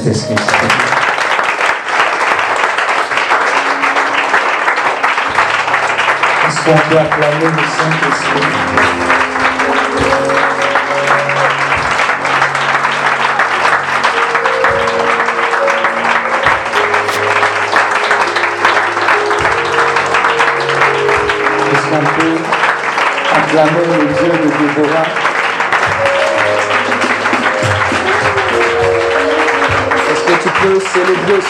[0.00, 0.68] acclamer le Saint-Esprit
[6.46, 9.19] Est-ce qu'on peut acclamer le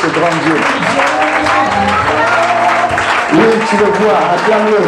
[0.01, 0.57] ce grand Dieu
[3.35, 4.83] Oui, tu le vois, acclame-le.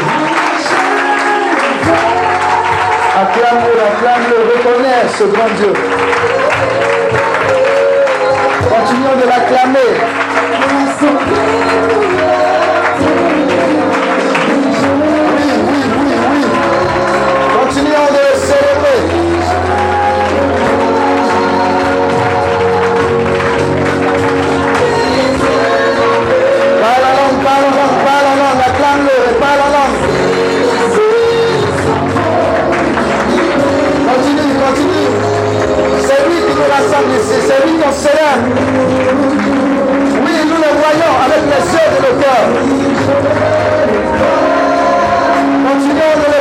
[3.21, 5.73] Acclame-le, acclame-le, reconnais ce grand Dieu.
[8.71, 9.93] Continuons de l'acclamer.
[40.25, 42.51] Oui, nous le voyons avec les yeux de nos cœurs.
[45.69, 46.41] Continuons de le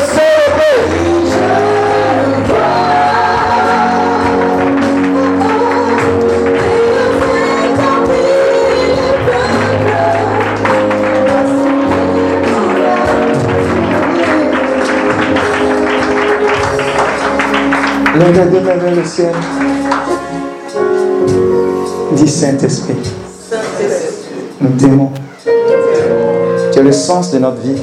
[18.96, 19.34] le ciel.
[22.28, 22.96] Saint-Esprit.
[24.60, 25.12] Nous t'aimons.
[26.72, 27.82] Tu es le sens de notre vie.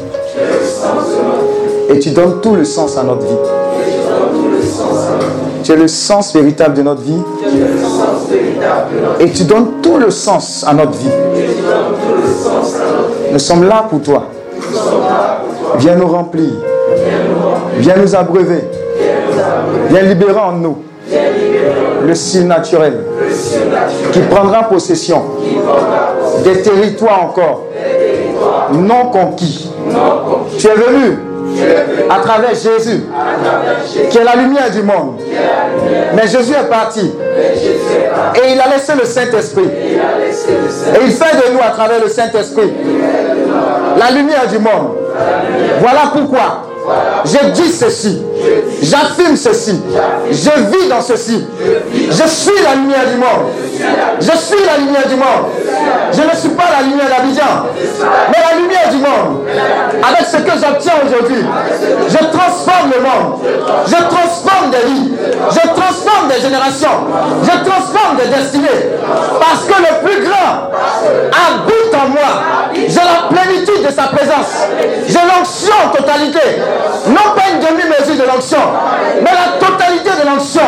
[1.91, 3.39] Et tu donnes tout le sens à notre vie.
[5.65, 7.23] Tu es le sens véritable de notre vie.
[9.21, 11.11] Et tu donnes tout le sens à notre vie.
[13.33, 14.27] Nous sommes là pour toi.
[15.79, 16.51] Viens nous remplir.
[17.79, 18.65] Viens nous abreuver.
[19.91, 20.77] Viens libérer en nous
[22.07, 22.95] le style naturel
[24.13, 25.23] qui prendra possession
[26.45, 27.65] des territoires encore
[28.73, 29.71] non conquis.
[30.59, 31.19] Tu es venu
[32.11, 33.05] à travers Jésus,
[34.11, 35.21] qui est la lumière du monde.
[36.15, 37.13] Mais Jésus est parti.
[38.35, 39.65] Et il a laissé le Saint-Esprit.
[39.65, 42.73] Et il fait de nous, à travers le Saint-Esprit,
[43.99, 44.97] la lumière du monde.
[45.81, 46.65] Voilà pourquoi
[47.25, 48.23] je dis ceci.
[48.83, 49.81] J'affirme ceci.
[50.31, 51.45] Je vis dans ceci.
[51.93, 53.53] Je suis la lumière du monde.
[54.21, 55.53] Je suis la lumière du monde.
[56.13, 57.67] Je ne suis pas la lumière d'Abidjan,
[58.31, 59.47] mais la lumière du monde.
[60.03, 61.45] Avec ce que j'obtiens aujourd'hui,
[62.09, 63.41] je transforme le monde.
[63.87, 65.13] Je transforme des vies.
[65.51, 67.07] Je transforme des générations.
[67.43, 68.93] Je transforme des destinées.
[69.41, 70.71] Parce que le plus grand
[71.31, 72.43] habite en moi.
[72.75, 74.69] J'ai la plénitude de sa présence.
[75.07, 76.63] J'ai l'onction en totalité.
[77.09, 78.59] Non pas une demi-mesure de l'onction,
[79.23, 80.63] mais la totalité de l'onction.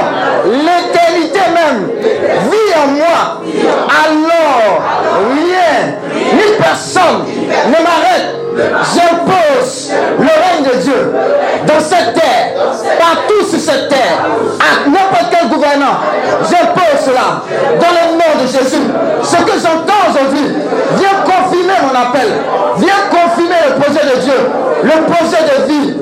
[0.46, 3.40] L'éternité même vit en moi.
[4.04, 4.82] Alors,
[5.32, 5.94] rien,
[6.34, 7.24] ni personne
[7.66, 8.36] ne m'arrête.
[8.94, 11.14] J'impose le règne de Dieu
[11.66, 12.52] dans cette terre,
[12.98, 14.26] partout sur cette terre,
[14.58, 16.00] à n'importe quel gouvernant.
[16.42, 17.42] J'impose cela
[17.78, 18.86] dans le nom de Jésus.
[19.22, 20.54] Ce que j'entends aujourd'hui
[20.96, 22.28] vient confirmer mon appel,
[22.78, 24.50] vient confirmer le projet de Dieu,
[24.82, 25.94] le projet de vie,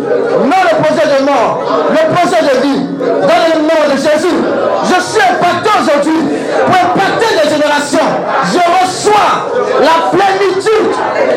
[0.45, 4.37] non le projet de mort, le projet de vie, dans le nom de Jésus.
[4.85, 6.21] Je suis impacté aujourd'hui
[6.67, 8.09] pour impacter les générations.
[8.53, 9.51] Je reçois
[9.81, 10.91] la plénitude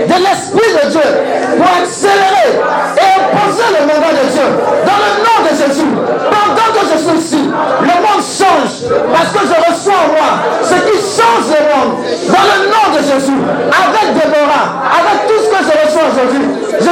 [0.08, 1.10] de de Dieu
[1.58, 2.52] pour accélérer
[2.98, 4.48] et imposer le mandat de Dieu.
[4.86, 5.92] Dans le nom de Jésus,
[6.32, 7.44] pendant que je suis ici,
[7.82, 10.30] le monde change parce que je reçois en moi
[10.64, 11.94] ce qui change le monde.
[12.28, 13.40] Dans le nom de Jésus,
[13.70, 16.48] avec Déborah, avec tout ce que je reçois aujourd'hui,
[16.80, 16.92] je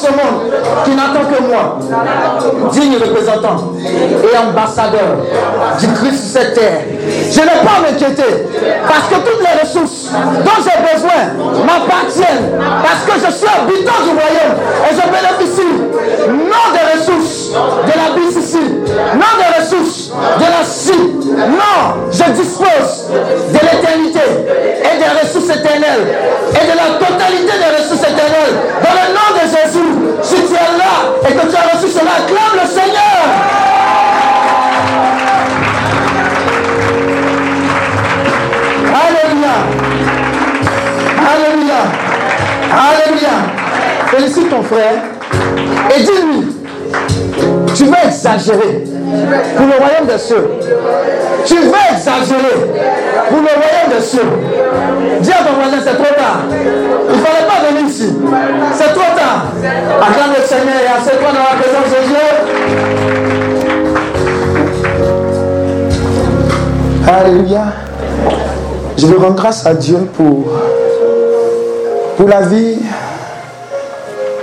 [0.00, 0.50] ce monde
[0.84, 1.78] qui n'attend que moi,
[2.72, 5.18] digne représentant et ambassadeur
[5.78, 6.80] du Christ sur cette terre.
[7.30, 8.46] Je n'ai pas à m'inquiéter
[8.86, 10.10] parce que toutes les ressources
[10.44, 11.20] dont j'ai besoin
[11.66, 12.50] m'appartiennent
[12.82, 14.56] parce que je suis habitant du royaume
[14.88, 15.72] et je bénéficie
[16.28, 18.58] non des ressources de la BCC,
[19.14, 26.06] non des ressources de la CI, non, je dispose de l'éternité et des ressources éternelles
[26.50, 29.90] et de la totalité des ressources éternelles dans le nom de Jésus.
[30.22, 33.20] Si tu es là et que tu as reçu cela, acclame le Seigneur.
[39.06, 39.54] Alléluia.
[41.32, 41.80] Alléluia.
[42.72, 43.28] Alléluia.
[44.10, 45.02] Félicite ton frère
[45.96, 46.59] et dis-lui,
[47.74, 48.84] tu vas exagérer
[49.56, 50.50] pour le royaume des cieux.
[51.44, 52.56] Tu veux exagérer
[53.28, 54.28] pour le royaume des cieux.
[55.20, 56.44] Dis à ton voisin, c'est trop tard.
[56.50, 58.08] Il ne fallait pas venir ici.
[58.74, 59.46] C'est trop tard.
[60.00, 62.26] Acclame le Seigneur et assieds-toi dans la présence de Dieu.
[67.08, 67.64] Alléluia.
[68.96, 70.44] Je veux rendre grâce à Dieu pour,
[72.16, 72.78] pour la vie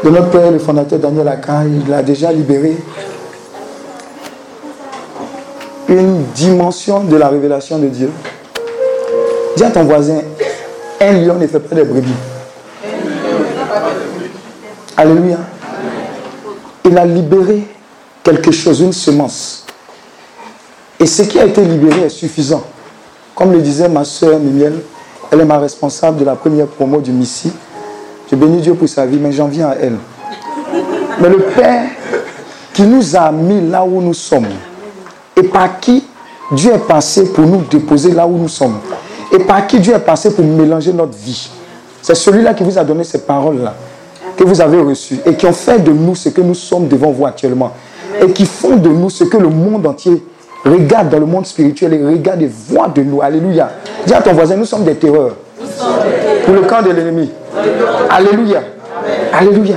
[0.03, 1.63] de notre père, le fondateur Daniel Aka.
[1.65, 2.77] Il l'a déjà libéré
[5.89, 8.11] une dimension de la révélation de Dieu.
[9.55, 10.21] Dis à ton voisin,
[10.99, 12.09] un lion ne fait pas de brebis.
[14.95, 15.37] Alléluia.
[16.85, 17.67] Il a libéré
[18.23, 19.65] quelque chose, une semence.
[20.99, 22.63] Et ce qui a été libéré est suffisant.
[23.35, 24.73] Comme le disait ma soeur Mimiel,
[25.31, 27.51] elle est ma responsable de la première promo du Missi.
[28.29, 29.97] Je bénis Dieu pour sa vie, mais j'en viens à elle.
[31.19, 31.83] Mais le Père
[32.73, 34.47] qui nous a mis là où nous sommes,
[35.35, 36.03] et par qui
[36.51, 38.79] Dieu est passé pour nous déposer là où nous sommes,
[39.33, 41.49] et par qui Dieu est passé pour mélanger notre vie.
[42.01, 43.73] C'est celui-là qui vous a donné ces paroles-là,
[44.35, 47.11] que vous avez reçues, et qui ont fait de nous ce que nous sommes devant
[47.11, 47.71] vous actuellement,
[48.21, 50.23] et qui font de nous ce que le monde entier
[50.65, 53.21] regarde dans le monde spirituel et regarde et voit de nous.
[53.21, 53.69] Alléluia.
[54.05, 55.35] Dis à ton voisin, nous sommes des terreurs
[56.45, 57.29] pour le camp de l'ennemi.
[58.09, 58.61] Alléluia.
[59.33, 59.75] Alléluia.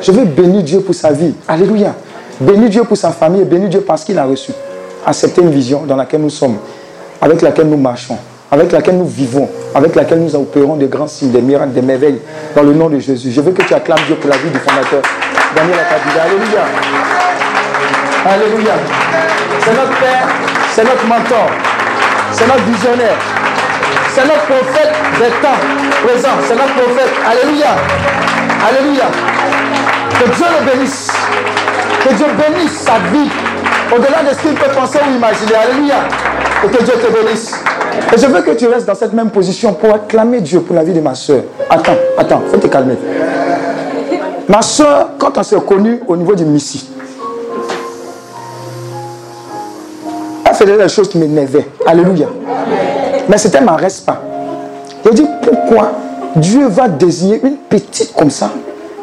[0.00, 1.34] Je veux bénir Dieu pour sa vie.
[1.46, 1.94] Alléluia.
[2.40, 4.52] Bénis Dieu pour sa famille et bénis Dieu parce qu'il a reçu
[5.04, 6.56] accepter une vision dans laquelle nous sommes,
[7.20, 8.16] avec laquelle nous marchons,
[8.50, 12.20] avec laquelle nous vivons, avec laquelle nous opérons des grands signes, des miracles, des merveilles,
[12.54, 13.32] dans le nom de Jésus.
[13.32, 15.02] Je veux que tu acclames Dieu pour la vie du fondateur,
[15.56, 16.22] Daniel Akadida.
[16.22, 16.64] Alléluia.
[18.24, 18.74] Alléluia.
[19.64, 20.28] C'est notre Père,
[20.74, 21.48] c'est notre mentor,
[22.32, 23.16] c'est notre visionnaire,
[24.18, 25.58] c'est notre prophète des temps
[26.04, 27.10] présents, c'est notre prophète.
[27.24, 27.68] Alléluia.
[28.68, 29.04] Alléluia.
[30.18, 31.10] Que Dieu le bénisse.
[32.02, 33.30] Que Dieu bénisse sa vie
[33.94, 35.54] au-delà de ce qu'il peut penser ou imaginer.
[35.54, 35.94] Alléluia.
[36.64, 37.54] Et que Dieu te bénisse.
[38.12, 40.82] Et je veux que tu restes dans cette même position pour acclamer Dieu pour la
[40.82, 41.42] vie de ma soeur.
[41.70, 42.96] Attends, attends, faut te calmer.
[44.48, 46.90] Ma soeur, quand on s'est connue au niveau du Missi,
[50.58, 51.66] faisait des choses qui m'énervaient.
[51.86, 52.26] Alléluia.
[53.28, 54.22] Mais c'était ma pas.
[55.04, 55.92] J'ai dit pourquoi
[56.36, 58.50] Dieu va désigner une petite comme ça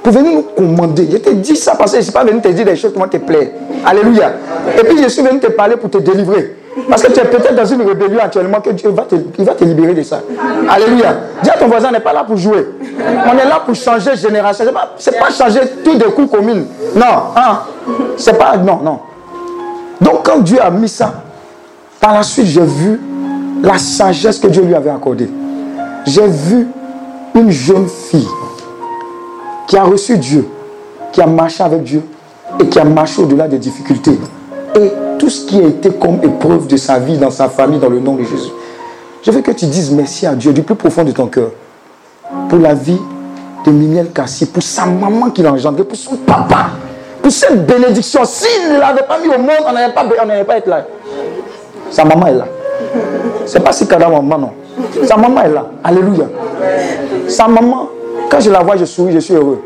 [0.03, 1.07] pour venir nous commander?
[1.11, 2.93] Je te dis ça parce que je ne suis pas venu te dire des choses
[2.93, 3.47] qui vont te plaire.
[3.85, 4.33] Alléluia.
[4.77, 6.57] Et puis je suis venu te parler pour te délivrer.
[6.89, 9.53] Parce que tu es peut-être dans une rébellion actuellement que Dieu va te, il va
[9.53, 10.19] te libérer de ça.
[10.69, 11.15] Alléluia.
[11.41, 12.67] Dis à ton voisin, on n'est pas là pour jouer.
[12.99, 14.65] On est là pour changer génération.
[14.97, 16.65] Ce n'est pas, changer tout de coup commune.
[16.95, 17.05] Non.
[17.35, 17.59] Hein?
[18.17, 18.57] C'est pas.
[18.57, 18.99] Non, non.
[20.01, 21.13] Donc quand Dieu a mis ça,
[21.99, 22.99] par la suite, j'ai vu
[23.63, 25.29] la sagesse que Dieu lui avait accordée.
[26.05, 26.67] J'ai vu
[27.33, 28.27] une jeune fille
[29.67, 30.47] qui a reçu Dieu,
[31.11, 32.03] qui a marché avec Dieu
[32.59, 34.19] et qui a marché au-delà des difficultés.
[34.75, 37.89] Et tout ce qui a été comme épreuve de sa vie, dans sa famille, dans
[37.89, 38.51] le nom de Jésus.
[39.23, 41.49] Je veux que tu dises merci à Dieu du plus profond de ton cœur
[42.49, 42.99] pour la vie
[43.65, 46.67] de Mimiel Kassi, pour sa maman qui l'a engendré, pour son papa,
[47.21, 48.23] pour cette bénédiction.
[48.25, 50.85] S'il ne l'avait pas mis au monde, on n'allait pas, pas être là.
[51.91, 52.45] Sa maman est là.
[53.45, 54.51] C'est pas si maman, non.
[55.03, 55.65] Sa maman est là.
[55.83, 56.25] Alléluia.
[57.27, 57.89] Sa maman
[58.29, 59.61] quand je la vois, je souris, je suis heureux.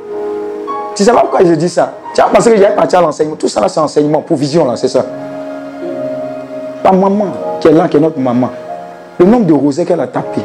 [0.95, 1.93] Tu sais pas pourquoi je dis ça?
[2.13, 3.35] Tu as pensé que j'ai parti à l'enseignement?
[3.35, 5.05] Tout ça, là, c'est enseignement, pour vision, là, c'est ça.
[6.83, 7.27] Ta maman,
[7.59, 8.49] qui est là, qui est notre maman,
[9.17, 10.41] le nombre de rosets qu'elle a tapé.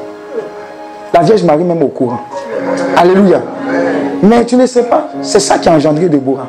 [1.13, 2.21] La Vierge Marie, même au courant.
[2.97, 3.41] Alléluia.
[4.23, 6.47] Mais tu ne sais pas, c'est ça qui a engendré Déborah.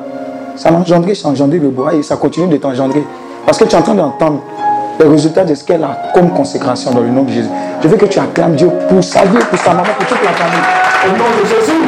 [0.55, 3.03] Ça a engendré, ça a engendré Déborah et ça continue de t'engendrer.
[3.46, 4.41] Parce que tu es en train d'entendre
[4.99, 7.49] les résultats de ce qu'elle a comme consécration dans le nom de Jésus.
[7.81, 10.31] Je veux que tu acclames Dieu pour sa vie, pour sa maman, pour toute la
[10.31, 10.59] famille.
[11.05, 11.81] Au nom de Jésus.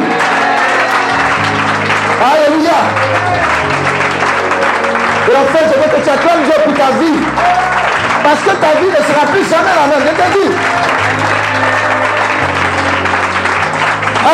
[2.20, 2.78] Alléluia.
[5.30, 7.18] Et en fait, je veux que tu acclames Dieu pour ta vie.
[8.22, 10.06] Parce que ta vie ne sera plus jamais la même.
[10.06, 10.54] Je te dis.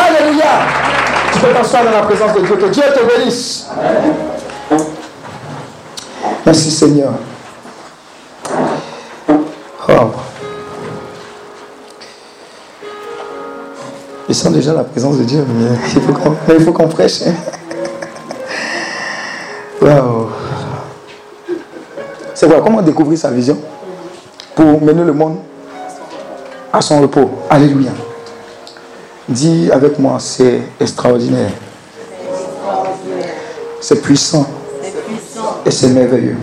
[0.06, 0.52] Alléluia.
[1.32, 2.56] Tu peux t'asseoir dans la présence de Dieu.
[2.56, 3.68] Que Dieu te bénisse.
[6.44, 7.12] Merci Seigneur.
[9.88, 10.10] Oh.
[14.28, 17.22] Ils sont déjà la présence de Dieu, mais il faut qu'on, prêche.
[19.86, 20.28] Hein.
[22.32, 22.62] C'est quoi?
[22.62, 23.58] Comment découvrir sa vision
[24.54, 25.36] pour mener le monde
[26.72, 27.30] à son repos?
[27.50, 27.90] Alléluia.
[29.28, 31.50] Dis avec moi, c'est extraordinaire.
[33.78, 34.46] C'est puissant.
[35.66, 36.38] Et c'est merveilleux.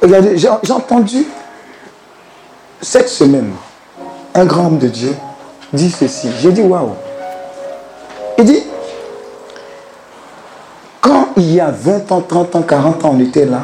[0.00, 1.26] Regardez, j'ai entendu
[2.80, 3.52] cette semaine
[4.34, 5.14] un grand homme de Dieu
[5.72, 6.28] dit ceci.
[6.40, 6.90] J'ai dit waouh.
[8.38, 8.62] Il dit
[11.00, 13.62] quand il y a 20 ans, 30 ans, 40 ans, on était là,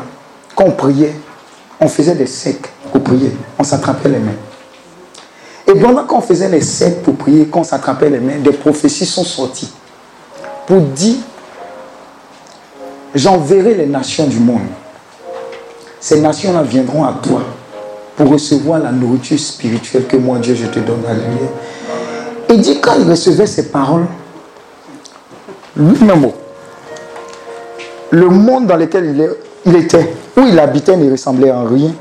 [0.55, 1.15] quand on priait,
[1.81, 2.71] on faisait des secs.
[2.91, 3.33] pour prier.
[3.59, 4.33] On s'attrapait les mains.
[5.67, 9.25] Et pendant qu'on faisait les sept pour prier, qu'on s'attrapait les mains, des prophéties sont
[9.25, 9.73] sorties
[10.67, 11.17] pour dire
[13.15, 14.63] J'enverrai les nations du monde.
[16.01, 17.43] Ces nations-là viendront à toi
[18.17, 21.03] pour recevoir la nourriture spirituelle que moi, Dieu, je te donne.
[21.09, 21.49] Alléluia.
[22.49, 24.07] Et dit quand il recevait ces paroles,
[25.77, 26.31] lui-même,
[28.11, 31.93] le monde dans lequel il, était, où il habitait, ne ressemblait en rien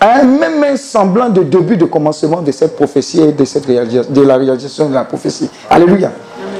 [0.00, 4.20] à un même semblant de début de commencement de cette prophétie et de, cette de
[4.22, 5.48] la réalisation de la prophétie.
[5.70, 6.12] Alléluia.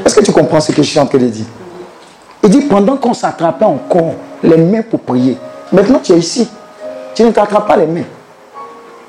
[0.04, 1.44] Est-ce que tu comprends ce que je suis en train de dire?
[2.42, 5.36] Il dit pendant qu'on s'attrapait encore les mains pour prier,
[5.72, 6.48] maintenant tu es ici,
[7.16, 8.04] tu ne t'attrapes pas les mains.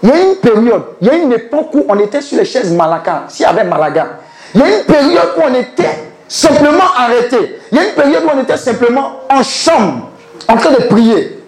[0.02, 2.46] Il y a une période, il y a une époque où on était sur les
[2.46, 4.20] chaises Malaka, s'il y avait Malaga.
[4.56, 7.60] Il y a une période où on était simplement arrêté.
[7.72, 10.10] Il y a une période où on était simplement en chambre,
[10.48, 11.44] en train de prier.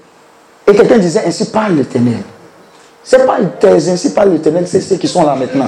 [0.68, 2.20] Et quelqu'un disait, ainsi parle l'Éternel.
[3.06, 5.68] Ce n'est pas tes ainsi parle l'Éternel, c'est ceux qui sont là maintenant.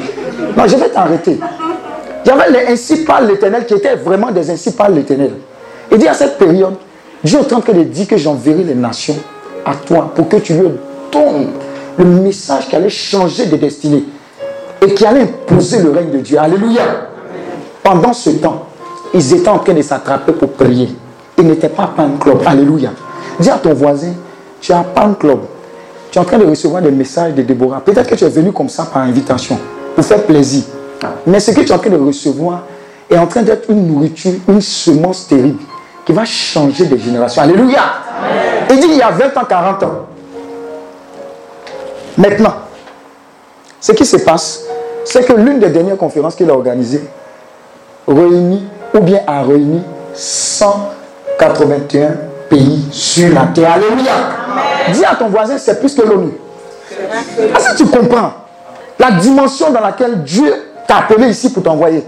[0.57, 1.39] Non, je vais t'arrêter.
[2.25, 5.31] Il y avait les ainsi parle l'Éternel qui étaient vraiment des ainsi parle l'Éternel.
[5.89, 6.75] Il dit à cette période,
[7.24, 9.17] Dieu est en train de dire que j'enverrai les nations
[9.65, 10.69] à toi pour que tu lui
[11.11, 11.49] donnes
[11.97, 14.03] le message qui allait changer de destinée
[14.81, 16.39] et qui allait imposer le règne de Dieu.
[16.39, 16.81] Alléluia.
[17.83, 18.67] Pendant ce temps,
[19.13, 20.95] ils étaient en train de s'attraper pour prier.
[21.37, 22.41] Ils n'étaient pas pan club.
[22.45, 22.91] Alléluia.
[23.39, 24.13] Dis à ton voisin,
[24.59, 25.39] tu as pan club.
[26.11, 27.81] Tu es en train de recevoir des messages de Déborah.
[27.81, 29.57] Peut-être que tu es venu comme ça par invitation,
[29.95, 30.63] pour faire plaisir.
[31.25, 32.63] Mais ce que tu es en train de recevoir
[33.09, 35.59] est en train d'être une nourriture, une semence terrible
[36.05, 37.41] qui va changer des générations.
[37.41, 37.81] Alléluia.
[38.69, 40.05] Il dit il y a 20 ans, 40 ans.
[42.17, 42.53] Maintenant,
[43.79, 44.63] ce qui se passe,
[45.05, 47.03] c'est que l'une des dernières conférences qu'il a organisées
[48.07, 49.81] réunit ou bien a réuni
[50.13, 52.09] 181
[52.49, 53.73] pays sur la terre.
[53.73, 54.11] Alléluia.
[54.93, 56.33] Dis à ton voisin, c'est plus que l'ONU.
[57.39, 58.33] Est-ce que tu comprends
[58.99, 60.53] la dimension dans laquelle Dieu
[60.87, 62.05] t'a appelé ici pour t'envoyer?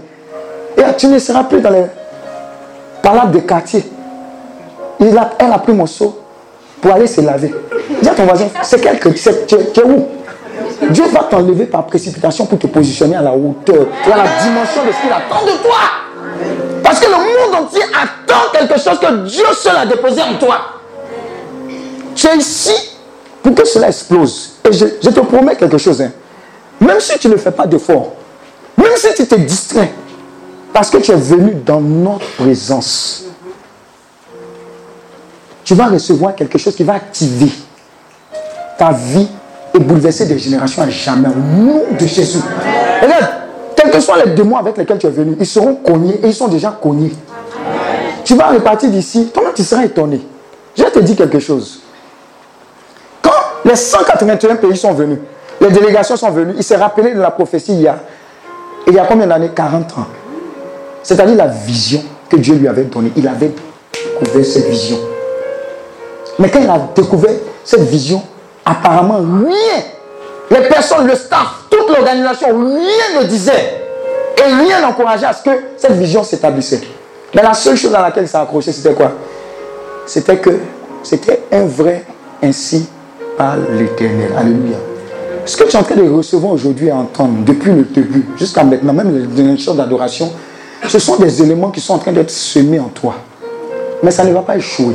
[0.76, 1.84] Et tu ne seras plus dans les
[3.02, 3.84] palables des quartiers.
[5.38, 6.18] Elle a pris mon seau
[6.80, 7.54] pour aller se laver.
[8.02, 9.12] Dis à ton voisin, c'est quel tu,
[9.46, 10.06] tu es où?
[10.90, 14.92] Dieu va t'enlever par précipitation pour te positionner à la hauteur, à la dimension de
[14.92, 15.76] ce qu'il attend de toi.
[16.82, 20.56] Parce que le monde entier attend quelque chose que Dieu seul a déposé en toi.
[22.14, 22.90] Tu es ici
[23.42, 24.52] pour que cela explose.
[24.68, 26.00] Et je, te promets quelque chose.
[26.00, 26.12] Hein.
[26.80, 28.12] Même si tu ne fais pas d'effort,
[28.76, 29.92] même si tu te distrait,
[30.72, 33.24] parce que tu es venu dans notre présence,
[35.64, 37.50] tu vas recevoir quelque chose qui va activer
[38.78, 39.28] ta vie
[39.72, 41.28] et bouleverser des générations à jamais.
[41.28, 42.38] Au nom de Jésus.
[43.02, 43.28] Regarde,
[43.74, 46.34] quels que soient les démons avec lesquels tu es venu, ils seront cognés et ils
[46.34, 47.12] sont déjà cognés.
[48.24, 50.20] Tu vas repartir d'ici, toi tu seras étonné.
[50.76, 51.80] Je vais te dire quelque chose.
[53.22, 53.30] Quand
[53.64, 55.18] les 181 pays sont venus,
[55.60, 57.98] les délégations sont venues, il s'est rappelé de la prophétie il y a,
[58.86, 59.50] il y a combien d'années?
[59.54, 60.06] 40 ans.
[61.02, 63.12] C'est-à-dire la vision que Dieu lui avait donnée.
[63.16, 63.52] Il avait
[64.20, 64.98] découvert cette vision.
[66.38, 68.22] Mais quand il a découvert cette vision,
[68.64, 69.82] apparemment rien
[70.50, 73.80] les personnes, le staff, toute l'organisation, rien ne disait.
[74.36, 76.82] Et rien n'encourageait à ce que cette vision s'établissait.
[77.34, 79.12] Mais la seule chose à laquelle ça accroché, c'était quoi?
[80.06, 80.50] C'était que
[81.02, 82.04] c'était un vrai
[82.42, 82.86] ainsi
[83.38, 84.32] par l'éternel.
[84.36, 84.76] Alléluia.
[85.46, 88.64] Ce que tu es en train de recevoir aujourd'hui et entendre depuis le début jusqu'à
[88.64, 90.30] maintenant, même les choses d'adoration,
[90.86, 93.14] ce sont des éléments qui sont en train d'être semés en toi.
[94.02, 94.94] Mais ça ne va pas échouer.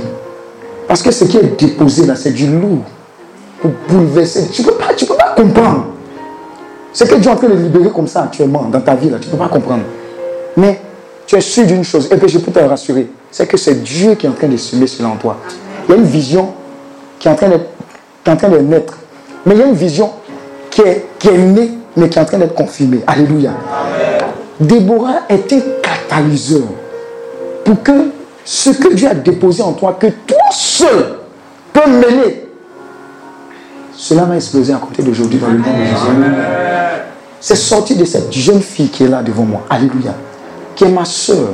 [0.89, 2.79] Parce que ce qui est déposé là, c'est du lourd
[3.61, 4.49] pour bouleverser.
[4.51, 5.85] Tu ne peux, pas, peux pas comprendre.
[6.91, 9.19] Ce que Dieu est en train de libérer comme ça actuellement dans ta vie, là,
[9.19, 9.83] tu ne peux pas comprendre.
[10.57, 10.81] Mais
[11.27, 14.15] tu es sûr d'une chose, et que je peux te rassurer, c'est que c'est Dieu
[14.15, 15.37] qui est en train de semer cela en toi.
[15.87, 16.53] Il y a une vision
[17.19, 18.97] qui est en train, de naître.
[19.45, 20.09] Mais il y a une vision
[20.71, 23.01] qui est, qui est née, mais qui est en train d'être confirmée.
[23.05, 23.51] Alléluia.
[24.59, 26.63] Déborah est catalyseur
[27.63, 27.91] pour que
[28.51, 31.19] ce que Dieu a déposé en toi, que toi seul
[31.71, 32.47] peux mener
[33.95, 36.31] cela va exploser à côté d'aujourd'hui dans le nom de Jésus.
[37.39, 39.61] C'est sorti de cette jeune fille qui est là devant moi.
[39.69, 40.15] Alléluia.
[40.75, 41.49] Qui est ma soeur.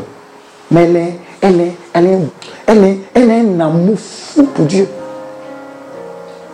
[0.72, 2.20] Mais elle est, elle est, elle est,
[2.66, 4.88] elle est, elle est un amour fou pour Dieu.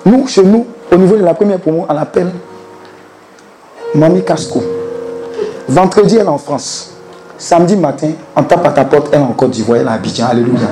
[0.06, 2.32] Nous, chez nous, au niveau de la première promo, on l'appelle
[3.94, 4.64] Mamie Casco.
[5.68, 6.94] Vendredi, elle est en France.
[7.42, 10.28] Samedi matin, on tape à ta porte, elle est en Côte d'Ivoire, à Abidjan.
[10.28, 10.68] Alléluia.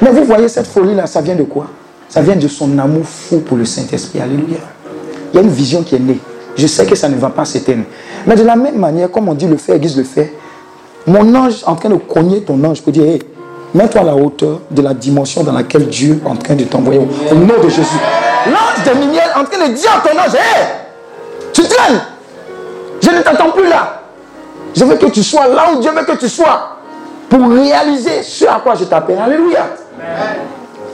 [0.00, 1.66] Mais vous voyez cette folie-là, ça vient de quoi?
[2.08, 4.18] Ça vient de son amour fou pour le Saint-Esprit.
[4.18, 4.56] Alléluia.
[5.30, 6.18] Il y a une vision qui est née.
[6.56, 7.84] Je sais que ça ne va pas s'éteindre.
[8.26, 10.32] Mais de la même manière, comme on dit le fait aiguise le fait,
[11.06, 13.18] mon ange en train de cogner ton ange pour dire,
[13.74, 17.00] mets-toi à la hauteur de la dimension dans laquelle Dieu est en train de t'envoyer.
[17.30, 18.00] Au nom de Jésus.
[18.46, 20.64] L'ange de Miniel en train de dire à ton ange, hé,
[21.52, 22.00] tu traînes.
[23.02, 23.97] Je ne t'attends plus là.
[24.74, 26.76] Je veux que tu sois là où Dieu veut que tu sois.
[27.28, 29.18] Pour réaliser ce à quoi je t'appelle.
[29.18, 29.66] Alléluia.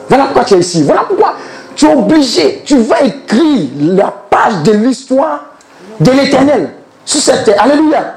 [0.08, 0.82] Voilà pourquoi tu es ici.
[0.82, 1.34] Voilà pourquoi
[1.76, 2.62] tu es obligé.
[2.64, 5.44] Tu vas écrire la page de l'histoire
[6.00, 6.70] de l'éternel
[7.04, 7.62] sur cette terre.
[7.62, 8.14] Alléluia.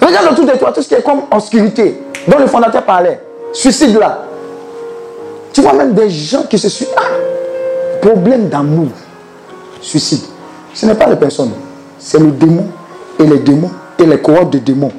[0.00, 3.20] Regarde autour de toi tout ce qui est comme obscurité, dont le fondateur parlait.
[3.52, 4.22] Suicide là.
[5.52, 6.98] Tu vois même des gens qui se suicident.
[6.98, 8.88] Ah, problème d'amour.
[9.80, 10.20] Suicide.
[10.74, 11.52] Ce n'est pas les personnes.
[11.98, 12.66] C'est le démon
[13.18, 14.92] et les démons et les cohortes de démons.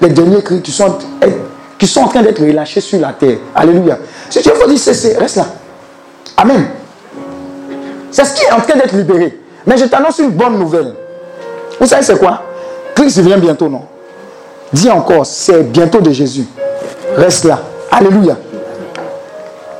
[0.00, 0.98] Les derniers cris qui sont,
[1.78, 3.38] qui sont en train d'être relâchés sur la terre.
[3.54, 3.98] Alléluia.
[4.28, 5.46] Si tu veux dire cesser, reste là.
[6.36, 6.66] Amen.
[8.10, 9.40] C'est ce qui est en train d'être libéré.
[9.66, 10.94] Mais je t'annonce une bonne nouvelle.
[11.80, 12.42] Vous savez c'est quoi?
[12.94, 13.82] Christ vient bientôt, non?
[14.72, 16.46] Dis encore, c'est bientôt de Jésus.
[17.16, 17.60] Reste là.
[17.90, 18.36] Alléluia.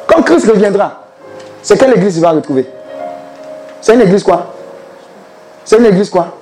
[0.06, 1.04] Quand Christ reviendra,
[1.62, 2.66] c'est quelle église il va retrouver?
[3.80, 4.54] C'est une église quoi?
[5.64, 6.36] C'est une église quoi?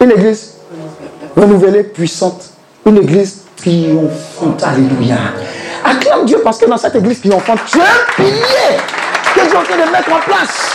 [0.00, 0.54] Une église?
[1.36, 2.50] Renouvelée, puissante.
[2.86, 4.62] Une église triomphante.
[4.62, 5.16] Alléluia.
[5.84, 8.78] Acclame Dieu parce que dans cette église triomphante, tu es un pilier
[9.34, 10.72] que Dieu est de mettre en place.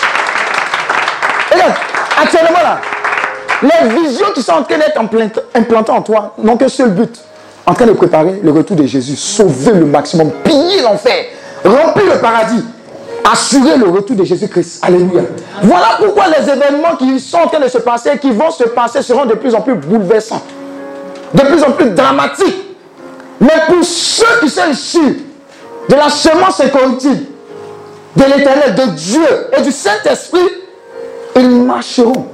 [1.54, 2.82] Et actuellement là,
[3.62, 5.00] les visions qui sont en train d'être
[5.54, 7.20] implantées en toi n'ont qu'un seul but.
[7.66, 9.16] En train de préparer le retour de Jésus.
[9.18, 10.32] Sauver le maximum.
[10.44, 11.26] Piller l'enfer.
[11.66, 12.64] Remplir le paradis.
[13.30, 14.80] Assurer le retour de Jésus-Christ.
[14.84, 15.24] Alléluia.
[15.62, 19.02] Voilà pourquoi les événements qui sont en train de se passer, qui vont se passer,
[19.02, 20.42] seront de plus en plus bouleversants.
[21.34, 22.56] De plus en plus dramatiques.
[23.40, 25.26] Mais pour ceux qui sont issus
[25.90, 27.26] de la semence incorruptible,
[28.16, 30.40] de l'éternel, de Dieu et du Saint-Esprit,
[31.36, 32.26] ils marcheront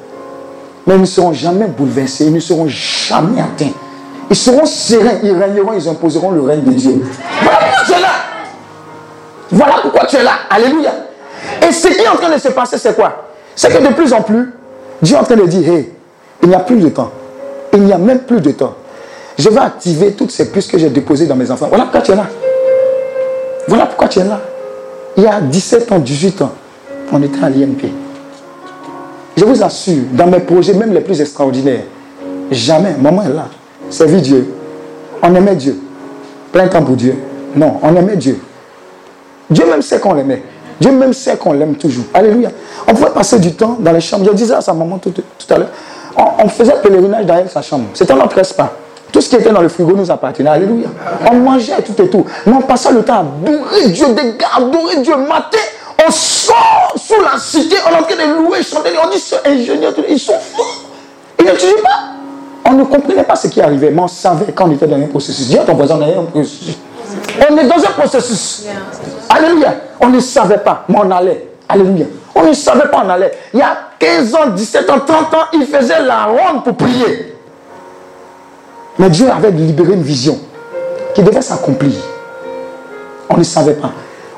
[0.85, 3.71] mais ils ne seront jamais bouleversés, ils ne seront jamais atteints.
[4.29, 7.03] Ils seront sereins, ils régneront, ils imposeront le règne de Dieu.
[7.41, 8.32] Voilà es là.
[9.53, 10.31] Voilà pourquoi tu es là.
[10.49, 10.91] Alléluia.
[11.61, 13.29] Et ce qui est en train de se passer, c'est quoi?
[13.55, 14.51] C'est que de plus en plus,
[15.01, 15.93] Dieu est en train de dire, hé,
[16.41, 17.11] il n'y a plus de temps.
[17.71, 18.73] Il n'y a même plus de temps.
[19.37, 21.67] Je vais activer toutes ces puces que j'ai déposées dans mes enfants.
[21.69, 22.25] Voilà pourquoi tu es là.
[23.67, 24.41] Voilà pourquoi tu es là.
[25.17, 26.51] Il y a 17 ans, 18 ans,
[27.11, 27.91] on était à l'IMP.
[29.37, 31.83] Je vous assure, dans mes projets, même les plus extraordinaires,
[32.49, 33.47] jamais, maman est là,
[33.91, 34.53] servir Dieu.
[35.21, 35.79] On aimait Dieu.
[36.51, 37.15] Plein temps pour Dieu.
[37.55, 38.39] Non, on aimait Dieu.
[39.49, 40.43] Dieu même sait qu'on l'aimait.
[40.79, 42.05] Dieu même sait qu'on l'aime toujours.
[42.13, 42.49] Alléluia.
[42.87, 44.25] On pouvait passer du temps dans les chambres.
[44.25, 45.13] Je disais à sa maman tout,
[45.49, 45.69] à l'heure,
[46.17, 47.85] on, faisait pèlerinage derrière sa chambre.
[47.93, 48.73] C'était notre pas.
[49.11, 50.49] Tout ce qui était dans le frigo nous appartenait.
[50.49, 50.87] Alléluia.
[51.31, 52.25] On mangeait tout et tout.
[52.45, 55.59] Mais on passait le temps à adorer Dieu, des gars, adorer Dieu, matin
[56.05, 59.35] on sort sous la cité, on est en train de louer, chanter, on dit ce
[59.45, 60.87] ingénieur, ils sont fous.
[61.39, 61.89] Ils ne pas.
[62.65, 65.07] On ne comprenait pas ce qui arrivait, mais on savait quand on était dans un
[65.07, 65.47] processus.
[65.47, 66.77] Dis à ton voisin, on est un processus.
[67.49, 68.65] On est dans un processus.
[69.29, 69.75] Alléluia.
[69.99, 71.47] On ne savait pas, mais on allait.
[71.67, 72.05] Alléluia.
[72.35, 73.31] On ne savait pas, on allait.
[73.53, 77.35] Il y a 15 ans, 17 ans, 30 ans, il faisait la ronde pour prier.
[78.99, 80.39] Mais Dieu avait libéré une vision
[81.15, 81.93] qui devait s'accomplir.
[83.29, 83.91] On ne savait pas.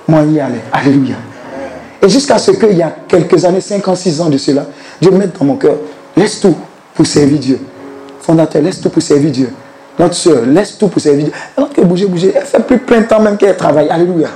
[0.08, 0.64] Moi, il y allait.
[0.72, 1.16] Alléluia.
[2.02, 4.66] Et jusqu'à ce qu'il y a quelques années, 5 ans, 6 ans de cela,
[5.02, 5.76] Dieu mette dans mon cœur,
[6.16, 6.56] laisse tout
[6.94, 7.60] pour servir Dieu.
[8.22, 9.54] Fondateur, laisse tout pour servir Dieu.
[9.98, 11.34] Notre soeur, laisse tout pour servir Dieu.
[11.56, 13.90] Alors qu'elle bouger, bouger, elle fait plus plein de temps même qu'elle travaille.
[13.90, 14.28] Alléluia.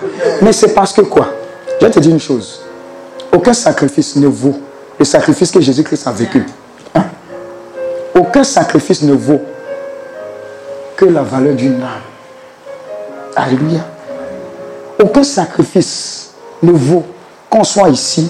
[0.41, 1.27] Mais c'est parce que quoi?
[1.79, 2.61] Je vais te dire une chose.
[3.31, 4.55] Aucun sacrifice ne vaut
[4.97, 6.45] le sacrifice que Jésus-Christ a vécu.
[6.93, 7.05] Hein?
[8.15, 9.41] Aucun sacrifice ne vaut
[10.97, 12.01] que la valeur d'une âme.
[13.35, 13.79] Alléluia.
[15.01, 17.05] Aucun sacrifice ne vaut
[17.49, 18.29] qu'on soit ici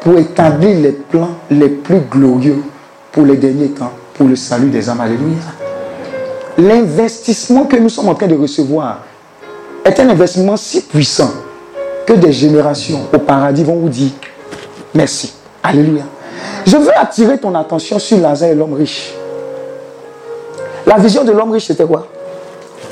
[0.00, 2.62] pour établir les plans les plus glorieux
[3.10, 5.00] pour les derniers temps, pour le salut des âmes.
[5.00, 5.38] Alléluia.
[6.56, 9.00] L'investissement que nous sommes en train de recevoir
[9.84, 11.30] est un investissement si puissant
[12.06, 14.10] que des générations au paradis vont vous dire
[14.94, 15.32] merci.
[15.62, 16.04] Alléluia.
[16.66, 19.12] Je veux attirer ton attention sur Lazare et l'homme riche.
[20.86, 22.06] La vision de l'homme riche, c'était quoi?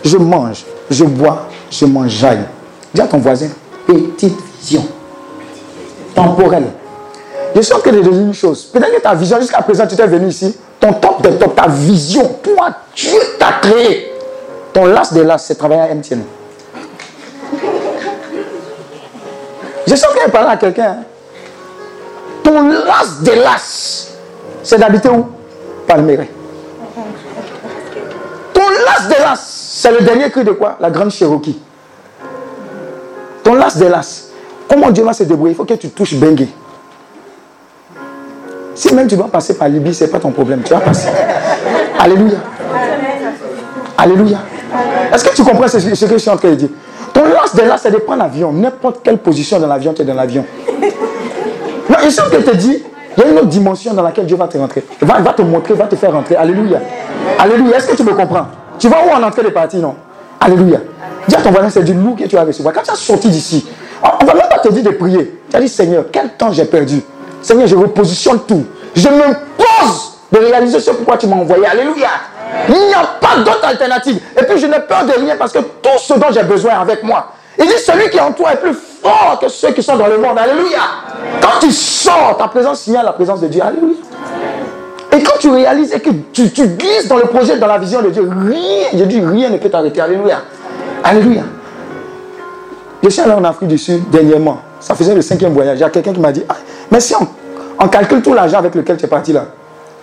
[0.05, 2.44] Je mange, je bois, je mangeaille.
[2.92, 3.48] Dis à ton voisin,
[3.87, 4.85] petite vision
[6.14, 6.64] temporel.
[7.55, 8.64] Je suis en train de dire une chose.
[8.64, 11.68] Peut-être que ta vision, jusqu'à présent, tu t'es venu ici, ton top de top, ta
[11.68, 14.12] vision, toi, Dieu t'a créé.
[14.73, 16.23] Ton las de las, c'est travailler à MTN.
[19.87, 20.97] Je train de parler à quelqu'un.
[20.99, 21.05] Hein.
[22.42, 24.09] Ton las de las,
[24.64, 25.27] c'est d'habiter où?
[25.87, 26.29] Palméré.
[28.53, 29.40] Ton las de las,
[29.75, 30.77] c'est le dernier cri de quoi?
[30.81, 31.61] La grande Cherokee.
[33.45, 34.31] Ton las de las,
[34.68, 36.49] Comment Dieu va se débrouiller Il faut que tu touches Bengue.
[38.75, 40.63] Si même tu dois passer par Libye, ce n'est pas ton problème.
[40.65, 41.09] Tu vas passer.
[41.99, 42.39] Alléluia.
[43.99, 44.39] Alléluia.
[45.13, 46.69] Est-ce que tu comprends ce, que je suis en train de dire?
[47.13, 48.53] Ton lance de là, c'est de prendre l'avion.
[48.53, 50.45] N'importe quelle position dans l'avion, tu es dans l'avion.
[52.05, 52.83] Et ce que te dit,
[53.17, 54.83] il y a une autre dimension dans laquelle Dieu va te rentrer.
[55.01, 56.35] Il va, te montrer, va te faire rentrer.
[56.35, 56.81] Alléluia.
[57.39, 57.77] Alléluia.
[57.77, 58.47] Est-ce que tu me comprends?
[58.79, 59.95] Tu vois où on est entré les parties, non?
[60.41, 60.81] Alléluia.
[61.29, 62.75] Dis à ton voisin, c'est du loup que tu vas recevoir.
[62.75, 63.67] Quand tu as sorti d'ici,
[64.03, 65.41] on ne va même pas te dire de prier.
[65.49, 67.03] Tu as dit, Seigneur, quel temps j'ai perdu?
[67.42, 68.64] Seigneur, je repositionne tout.
[68.94, 71.66] Je me pose de réaliser ce pourquoi tu m'as envoyé.
[71.66, 72.09] Alléluia.
[72.68, 74.20] Il n'y a pas d'autre alternative.
[74.40, 77.02] Et puis je n'ai peur de rien parce que tout ce dont j'ai besoin avec
[77.02, 77.33] moi.
[77.59, 80.07] Il dit celui qui est en toi est plus fort que ceux qui sont dans
[80.07, 80.38] le monde.
[80.38, 80.81] Alléluia.
[81.40, 83.62] Quand tu sors, ta présence signale la présence de Dieu.
[83.62, 83.96] Alléluia.
[85.14, 88.00] Et quand tu réalises et que tu, tu, glisses dans le projet, dans la vision
[88.00, 90.00] de Dieu, rien, je dis rien ne peut t'arrêter.
[90.00, 90.38] Alléluia.
[91.05, 91.42] Alléluia.
[93.02, 94.61] Je suis allé en Afrique du Sud dernièrement.
[94.81, 95.78] Ça faisait le cinquième voyage.
[95.78, 96.57] Il y a quelqu'un qui m'a dit, ah,
[96.92, 99.46] mais si on, calcule tout l'argent avec lequel tu es parti là,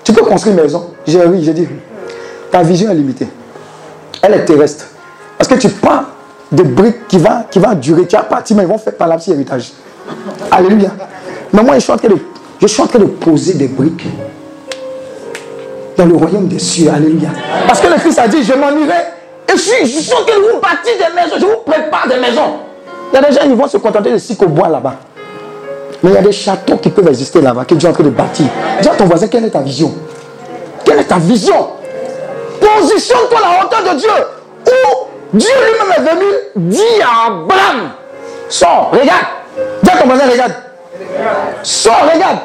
[0.04, 0.90] tu peux construire une maison.
[1.06, 1.68] J'ai oui, j'ai dit,
[2.52, 3.28] ta vision est limitée.
[4.24, 4.88] Elle est terrestre.
[5.38, 6.02] Parce que tu prends
[6.52, 8.08] des briques qui vont qui va durer.
[8.08, 9.72] Tu as parti, mais ils vont faire par la petite héritage.
[10.50, 10.90] Alléluia.
[11.54, 12.18] Mais moi, je suis, en train de,
[12.60, 14.08] je de poser des briques
[15.96, 16.90] dans le royaume des cieux.
[16.92, 17.30] Alléluia.
[17.68, 19.04] Parce que le Fils a dit, je m'en irai.
[19.48, 21.36] Et je suis, je suis de vous bâtir des maisons.
[21.40, 22.56] Je vous prépare des maisons.
[23.14, 24.96] Il y a des gens qui vont se contenter de cycles au bois là-bas.
[26.02, 28.04] Mais il y a des châteaux qui peuvent exister là-bas, que Dieu est en train
[28.04, 28.46] de bâtir.
[28.82, 29.94] Dis à ton voisin, quelle est ta vision?
[30.86, 31.68] Quelle est ta vision?
[32.62, 34.10] Positionne-toi à la hauteur de Dieu.
[34.68, 37.92] Où Dieu lui-même est venu dire à Abraham,
[38.48, 39.26] sors, regarde.
[39.84, 40.54] Dis à ton voisin, regarde.
[41.64, 42.38] Sors, regarde.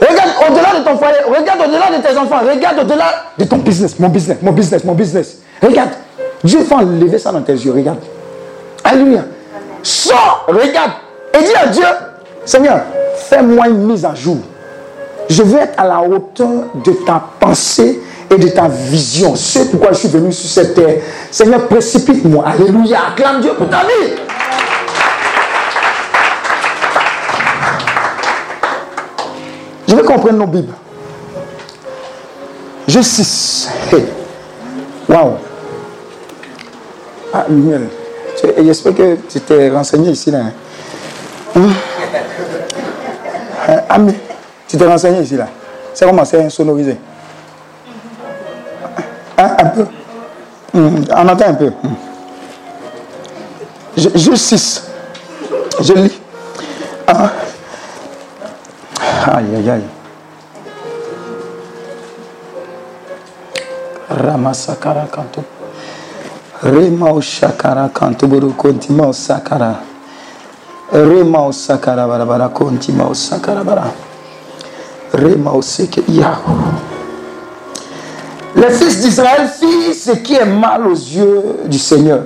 [0.00, 3.98] Regarde au-delà de ton foyer, regarde au-delà de tes enfants, regarde au-delà de ton business,
[3.98, 5.38] mon business, mon business, mon business.
[5.60, 5.90] Regarde.
[6.44, 7.98] Dieu va enlever ça dans tes yeux, regarde.
[8.84, 9.22] Alléluia.
[9.82, 10.92] Sors, regarde.
[11.34, 11.84] Et dis à Dieu,
[12.44, 12.80] Seigneur,
[13.28, 14.38] fais-moi une mise à jour.
[15.28, 16.48] Je veux être à la hauteur
[16.84, 19.36] de ta pensée et de ta vision.
[19.36, 21.02] C'est pourquoi je suis venu sur cette terre.
[21.30, 22.44] Seigneur, précipite-moi.
[22.46, 22.98] Alléluia.
[23.08, 24.14] Acclame Dieu pour ta vie.
[29.86, 30.74] Je veux qu'on prenne nos Bibles.
[32.86, 33.68] Je 6.
[35.08, 35.32] Waouh.
[37.32, 37.46] Ah,
[38.62, 40.30] J'espère que tu t'es renseigné ici.
[40.30, 40.44] Là.
[43.88, 44.14] Ah, mais,
[44.66, 45.36] tu t'es renseigné ici.
[45.36, 45.46] là.
[45.94, 46.96] C'est comment c'est sonorisé?
[49.36, 49.86] Hein, Un peu.
[50.74, 51.72] Hum, on entend un peu.
[51.84, 51.94] Hum.
[53.96, 54.84] Je, 6.
[55.80, 56.20] Je lis.
[57.06, 57.30] Ah.
[59.26, 59.82] Aïe, aïe, aïe.
[64.10, 65.44] Ramasakara kanto.
[66.62, 69.74] Rema shakara kanto buru konti ma o sakara.
[70.92, 71.50] Rema.
[75.12, 75.50] Rema
[78.56, 82.20] Les fils d'Israël firent ce qui est mal aux yeux du Seigneur.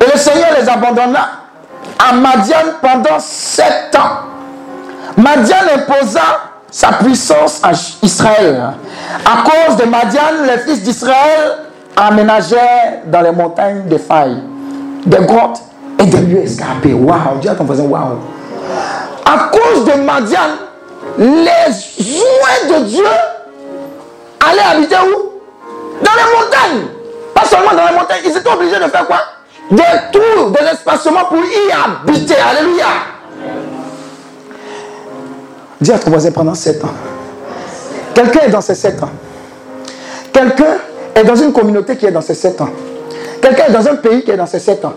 [0.00, 1.28] Et le Seigneur les abandonna
[1.98, 4.26] à Madian pendant sept ans.
[5.16, 6.20] Madian imposa
[6.70, 8.62] sa puissance à Israël.
[9.26, 11.58] À cause de Madian, les fils d'Israël
[11.96, 14.42] aménagèrent dans les montagnes des failles,
[15.04, 15.60] des grottes
[16.04, 16.92] lieux escarpés.
[16.94, 18.18] Waouh, dis à ton voisin, waouh.
[19.24, 20.38] À cause de Madian,
[21.18, 23.04] les jouets de Dieu
[24.48, 25.30] allaient habiter où?
[26.02, 26.86] Dans les montagnes.
[27.34, 29.18] Pas seulement dans les montagnes, ils étaient obligés de faire quoi?
[29.70, 29.82] Des
[30.12, 32.34] tours, des espacements pour y habiter.
[32.34, 32.86] Alléluia.
[35.80, 36.94] Dis à ton voisin pendant sept ans.
[38.14, 39.10] Quelqu'un est dans ces sept ans.
[40.32, 40.76] Quelqu'un
[41.14, 42.70] est dans une communauté qui est dans ces sept ans.
[43.40, 44.94] Quelqu'un est dans un pays qui est dans ces sept ans.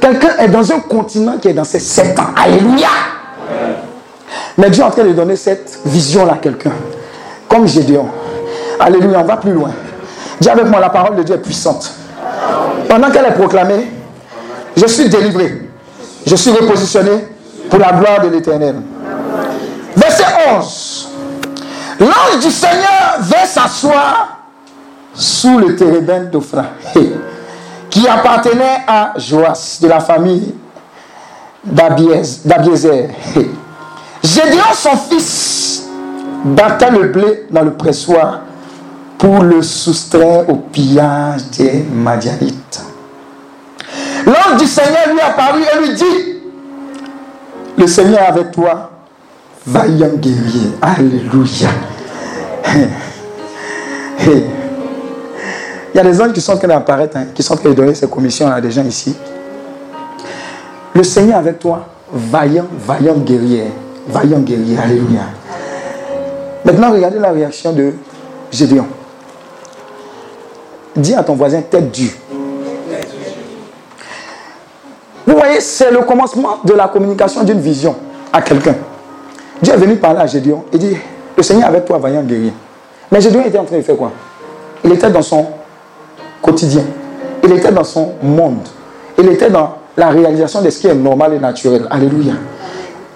[0.00, 2.30] Quelqu'un est dans un continent qui est dans ces sept ans.
[2.36, 2.88] Alléluia.
[4.56, 6.72] Mais Dieu est en train de donner cette vision-là à quelqu'un.
[7.48, 8.08] Comme Gédéon.
[8.78, 9.70] Alléluia, on va plus loin.
[10.40, 11.92] Dis avec moi, la parole de Dieu est puissante.
[12.88, 13.90] Pendant qu'elle est proclamée,
[14.76, 15.68] je suis délivré.
[16.26, 17.26] Je suis repositionné
[17.68, 18.76] pour la gloire de l'éternel.
[19.96, 20.24] Verset
[20.56, 21.08] 11.
[22.00, 24.38] L'ange du Seigneur vint s'asseoir
[25.14, 26.64] sous le térébin d'Ophra,
[27.90, 30.54] qui appartenait à Joas, de la famille
[31.64, 33.10] d'Abiezer.
[34.22, 35.88] Gédéon, son fils,
[36.44, 38.40] battait le blé dans le pressoir
[39.18, 42.84] pour le soustraire au pillage des Madianites.
[44.24, 46.40] L'ange du Seigneur lui apparut et lui dit,
[47.76, 48.90] le Seigneur avec toi,
[49.66, 50.72] vaillant guerrier.
[50.80, 51.68] Alléluia.
[55.92, 57.70] Il y a des anges qui sont en train d'apparaître, hein, qui sont en train
[57.70, 59.16] de donner ces commissions à des gens ici.
[60.94, 63.64] Le Seigneur avec toi, vaillant, vaillant guerrier.
[64.08, 64.76] Vaillant guerrier.
[64.78, 65.22] Alléluia.
[66.64, 67.92] Maintenant, regardez la réaction de
[68.50, 68.86] Gédéon.
[70.94, 72.14] Dis à ton voisin tête due.
[75.26, 77.94] Vous voyez, c'est le commencement de la communication d'une vision
[78.32, 78.74] à quelqu'un.
[79.62, 80.64] Dieu est venu parler à Gédéon.
[80.72, 80.96] Il dit,
[81.36, 82.52] le Seigneur avec toi, vaillant guerrier.
[83.10, 84.12] Mais Gédéon était en train de faire quoi?
[84.84, 85.46] Il était dans son
[86.40, 86.82] quotidien.
[87.42, 88.66] Il était dans son monde.
[89.18, 91.86] Il était dans la réalisation de ce qui est normal et naturel.
[91.90, 92.34] Alléluia.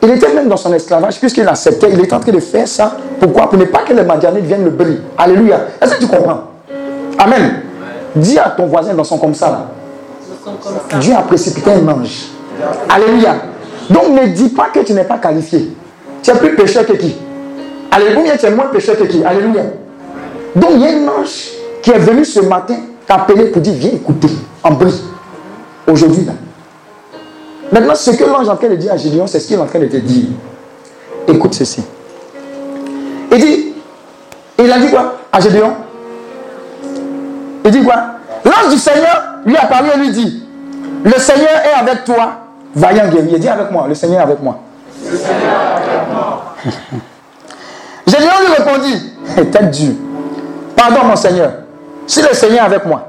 [0.02, 2.96] Il était même dans son esclavage, puisqu'il acceptait, il était en train de faire ça.
[3.18, 3.48] Pourquoi?
[3.48, 5.00] Pour ne pas que les Madianites viennent le briller.
[5.16, 5.60] Alléluia.
[5.80, 6.42] Est-ce que tu comprends?
[7.18, 7.62] Amen.
[8.14, 9.66] Dis à ton voisin dans son comme ça, là.
[11.00, 12.26] Dieu a précipité un ange.
[12.88, 13.37] Alléluia.
[13.88, 15.70] Donc ne dis pas que tu n'es pas qualifié.
[16.22, 17.16] Tu es plus pécheur que qui?
[17.90, 19.24] Alléluia, tu es moins pécheur que qui?
[19.24, 19.62] Alléluia.
[20.54, 21.48] Donc il y a un ange
[21.82, 24.28] qui est venu ce matin t'appeler pour dire viens écouter
[24.62, 25.02] en bris.
[25.86, 26.32] Aujourd'hui là.
[27.72, 29.60] Maintenant, ce que l'ange est en train de dire à Gédéon, c'est ce qu'il est
[29.60, 30.26] en train de te dire.
[31.26, 31.82] Écoute ceci.
[33.32, 33.72] Il dit,
[34.58, 35.72] il a dit quoi à Gédéon?
[37.64, 37.94] Il dit quoi?
[38.44, 40.46] L'ange du Seigneur lui a parlé et lui dit,
[41.04, 42.32] le Seigneur est avec toi,
[42.74, 43.38] vaillant guerrier.
[43.38, 44.60] Dis avec moi, le Seigneur est avec moi.
[45.10, 46.54] Le Seigneur est avec moi.
[48.06, 49.12] Gédéon lui répondit,
[49.50, 49.94] tête dure,
[50.76, 51.52] pardon mon Seigneur,
[52.06, 53.06] si le Seigneur est avec moi,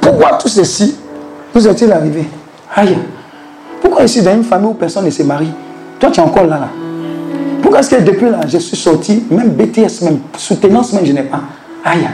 [0.00, 0.96] pourquoi tout ceci
[1.52, 2.28] vous est-il arrivé?
[2.74, 2.96] Aïe.
[3.80, 5.52] Pourquoi ici, dans une famille où personne ne se marie,
[5.98, 6.68] toi tu es encore là, là?
[7.62, 11.22] Pourquoi est-ce que depuis là, je suis sorti, même BTS, même soutenance, même je n'ai
[11.22, 11.40] pas?
[11.84, 12.08] Aïe.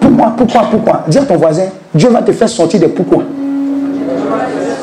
[0.00, 1.04] Pourquoi, pourquoi, pourquoi?
[1.08, 3.22] Dis à ton voisin, Dieu va te faire sortir de pourquoi.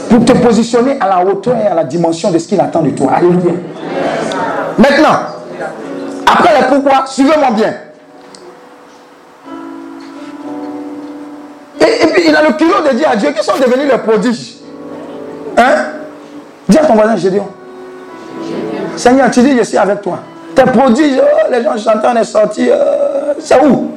[0.09, 2.91] Pour te positionner à la hauteur et à la dimension de ce qu'il attend de
[2.91, 3.13] toi.
[3.15, 3.53] Alléluia.
[4.77, 5.17] Maintenant,
[6.27, 7.73] après le pourquoi, suivez-moi bien.
[11.83, 14.55] Et, puis il a le culot de dire à Dieu qu'ils sont devenus les prodiges.
[15.57, 15.85] Hein?
[16.67, 17.47] Dis à ton voisin Gédéon.
[18.95, 20.19] Seigneur, tu dis, je suis avec toi.
[20.55, 22.69] Tes prodiges, oh, les gens chantent, on est sortis.
[22.69, 23.91] Euh, c'est où?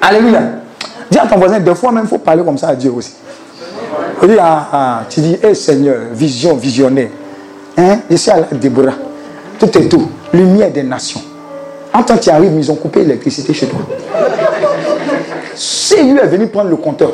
[0.00, 0.40] Alléluia.
[1.10, 3.14] Dis à ton voisin, deux fois même, il faut parler comme ça à Dieu aussi.
[4.22, 7.10] dis, ah, ah, tu dis, hé Seigneur, vision, visionnaire.
[7.76, 7.98] Hein?
[8.10, 8.94] Je suis à la Déborah.
[9.58, 10.08] Tout est tout.
[10.32, 11.20] Lumière des nations.
[11.92, 13.80] En tant que tu arrives, ils ont coupé l'électricité chez toi.
[15.54, 17.10] Si lui est venu prendre le compteur,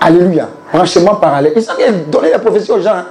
[0.00, 1.74] Alléluia, branchement parallèle, ils ont
[2.10, 2.94] donné la prophétie aux gens.
[2.94, 3.04] Hein.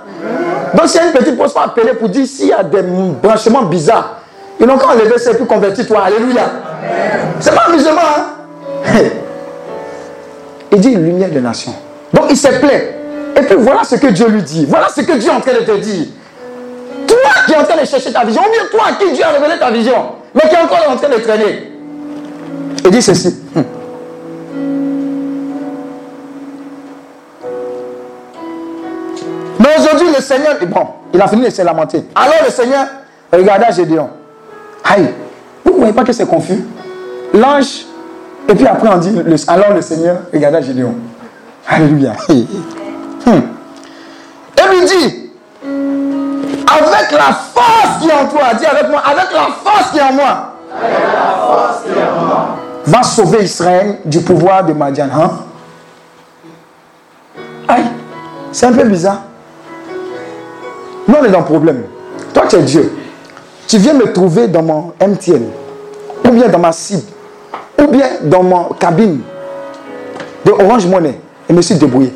[0.74, 4.22] Donc, a une petite pause, pour appeler pour dire s'il y a des branchements bizarres,
[4.60, 6.06] ils n'ont qu'à enlever ça et puis convertir toi.
[6.06, 6.50] Alléluia.
[7.39, 8.02] C'est pas musulman.
[8.02, 9.00] Hein?
[10.72, 11.74] Il dit lumière des nations.
[12.12, 12.84] Donc, il s'est plaint.
[13.36, 14.65] Et puis, voilà ce que Dieu lui dit.
[14.67, 16.08] Voilà ce que Dieu est en train de te dire.
[17.08, 19.24] Toi qui es en train de chercher ta vision, ou bien toi à qui Dieu
[19.24, 21.72] a révélé ta vision, mais qui est encore en train de traîner.
[22.84, 23.38] Il dit ceci.
[30.30, 32.06] Seigneur, bon, il a fini de se lamenter.
[32.13, 32.86] Alors le Seigneur
[33.34, 34.12] regarda Gédéon.
[34.84, 35.12] Aïe,
[35.65, 36.63] vous ne voyez pas que c'est confus?
[37.34, 37.86] L'ange,
[38.48, 40.94] et puis après on dit, alors le Seigneur regarda Gédéon.
[41.68, 42.12] Alléluia.
[42.30, 42.36] Hmm.
[44.56, 45.32] Et lui dit,
[45.63, 50.04] avec la force qui est en toi, dis avec moi, avec la force qui est
[50.04, 54.74] en moi, avec la force qui est en moi, va sauver Israël du pouvoir de
[54.74, 55.08] Madian.
[55.12, 55.32] Hein?
[57.68, 57.86] Aïe,
[58.52, 59.24] c'est un peu bizarre.
[61.10, 61.86] Nous, on est dans le problème.
[62.36, 62.93] Toi, tu es Dieu.
[63.67, 65.41] Tu viens me trouver dans mon MTN,
[66.24, 67.02] ou bien dans ma cible,
[67.82, 69.22] ou bien dans ma cabine
[70.45, 71.19] de Orange Money,
[71.50, 72.13] et me suis débrouillé.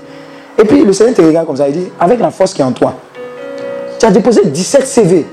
[0.59, 2.65] Et puis le Seigneur te regarde comme ça, il dit, avec la force qui est
[2.65, 2.93] en toi,
[3.99, 5.25] tu as déposé 17 CV,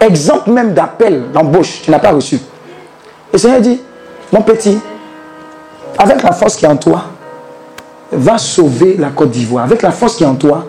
[0.00, 2.36] exemple même d'appel d'embauche, tu n'as pas reçu.
[2.36, 2.40] Et
[3.32, 3.80] le Seigneur dit,
[4.32, 4.78] mon petit,
[5.98, 7.06] avec la force qui est en toi,
[8.12, 9.64] va sauver la Côte d'Ivoire.
[9.64, 10.64] Avec la force qui est en toi,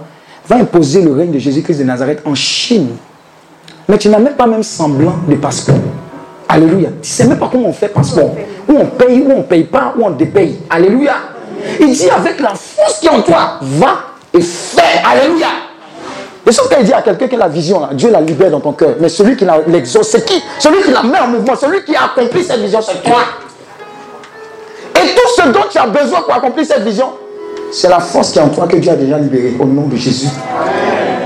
[0.47, 2.89] va imposer le règne de Jésus-Christ de Nazareth en Chine.
[3.87, 5.75] Mais tu n'as même pas même semblant de passeport.
[6.47, 6.89] Alléluia.
[7.01, 8.35] Tu ne sais même pas comment on fait passeport.
[8.67, 10.59] Où on paye, où on ne paye pas, où on dépaye.
[10.69, 11.13] Alléluia.
[11.79, 13.97] Il dit avec la force qui est en toi, va
[14.33, 15.01] et fais.
[15.03, 15.47] Alléluia.
[16.47, 18.59] Et sauf qu'il dit à quelqu'un qui a la vision, là, Dieu la libère dans
[18.59, 18.95] ton cœur.
[18.99, 20.41] Mais celui qui l'exauce, c'est qui?
[20.59, 23.21] Celui qui la met en mouvement, celui qui a accompli cette vision, c'est toi.
[24.95, 27.13] Et tout ce dont tu as besoin pour accomplir cette vision,
[27.75, 29.97] c'est la force qui est en toi que Dieu a déjà libérée au nom de
[29.97, 30.29] Jésus.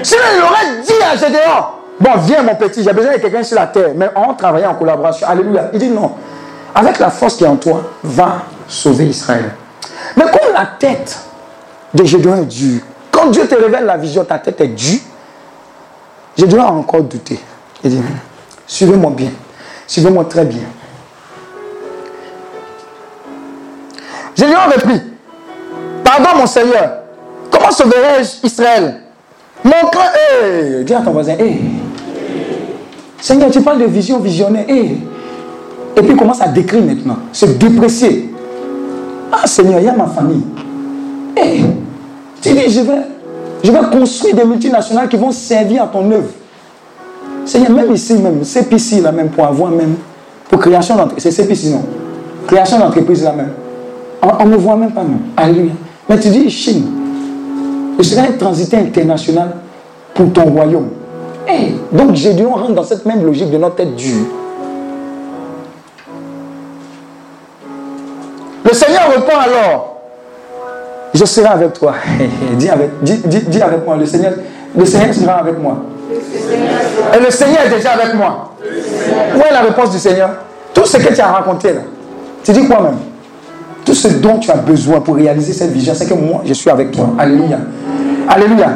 [0.02, 1.64] Sinon, il aurait dit à Gédéon,
[2.00, 4.74] bon, viens mon petit, j'ai besoin de quelqu'un sur la terre, mais on travaille en
[4.74, 5.28] collaboration.
[5.28, 5.70] Alléluia.
[5.74, 6.16] Il dit non.
[6.74, 9.52] Avec la force qui est en toi, va sauver Israël.
[10.18, 11.20] Mais comme la tête
[11.94, 12.82] de Gédéon est dure,
[13.12, 15.02] quand Dieu te révèle la vision, ta tête est dure,
[16.36, 17.40] Gédéon a encore douté.
[17.84, 18.02] Il dit,
[18.66, 19.30] suivez-moi bien,
[19.86, 20.64] suivez-moi très bien.
[24.36, 25.02] Gédéon a repris,
[26.10, 27.04] Pardon, mon Seigneur.
[27.52, 28.96] Comment sauverai-je Israël?
[29.64, 30.12] Mon cœur.
[30.42, 31.60] Hey, dis à ton voisin, hey.
[33.22, 34.66] Seigneur, tu parles de vision visionnaire.
[34.68, 38.34] Et puis commence à décrire maintenant, se déprécier.
[39.32, 40.42] Ah Seigneur, il y a ma famille.
[41.38, 41.64] Hey.
[42.42, 43.02] Tu dis, je vais,
[43.64, 46.30] je vais construire des multinationales qui vont servir à ton œuvre.
[47.46, 49.94] Seigneur, même ici, même, CPC, là, même, pour avoir même,
[50.50, 51.84] pour création d'entreprise, c'est CPC, non
[52.48, 53.52] Création d'entreprise, là, même.
[54.24, 55.20] On ne voit même pas, même.
[55.38, 55.74] Alléluia.
[56.10, 56.86] Mais tu dis, Chine,
[58.00, 59.50] je serai un transité international
[60.16, 60.90] pour ton royaume.
[61.48, 64.26] Hey, donc, j'ai dû rentrer dans cette même logique de notre tête dure.
[68.66, 69.98] Le Seigneur répond alors,
[71.14, 71.94] je serai avec toi.
[72.58, 74.34] dis, avec, dis, avec moi, le Seigneur,
[74.76, 75.78] le Seigneur sera avec moi.
[77.16, 78.56] Et le Seigneur est déjà avec moi.
[79.36, 80.32] Où est la réponse du Seigneur?
[80.74, 81.82] Tout ce que tu as raconté là,
[82.44, 83.09] tu dis quoi même?
[83.90, 86.70] Tout ce dont tu as besoin pour réaliser cette vision, c'est que moi, je suis
[86.70, 87.10] avec toi.
[87.18, 87.58] Alléluia.
[88.28, 88.70] Alléluia.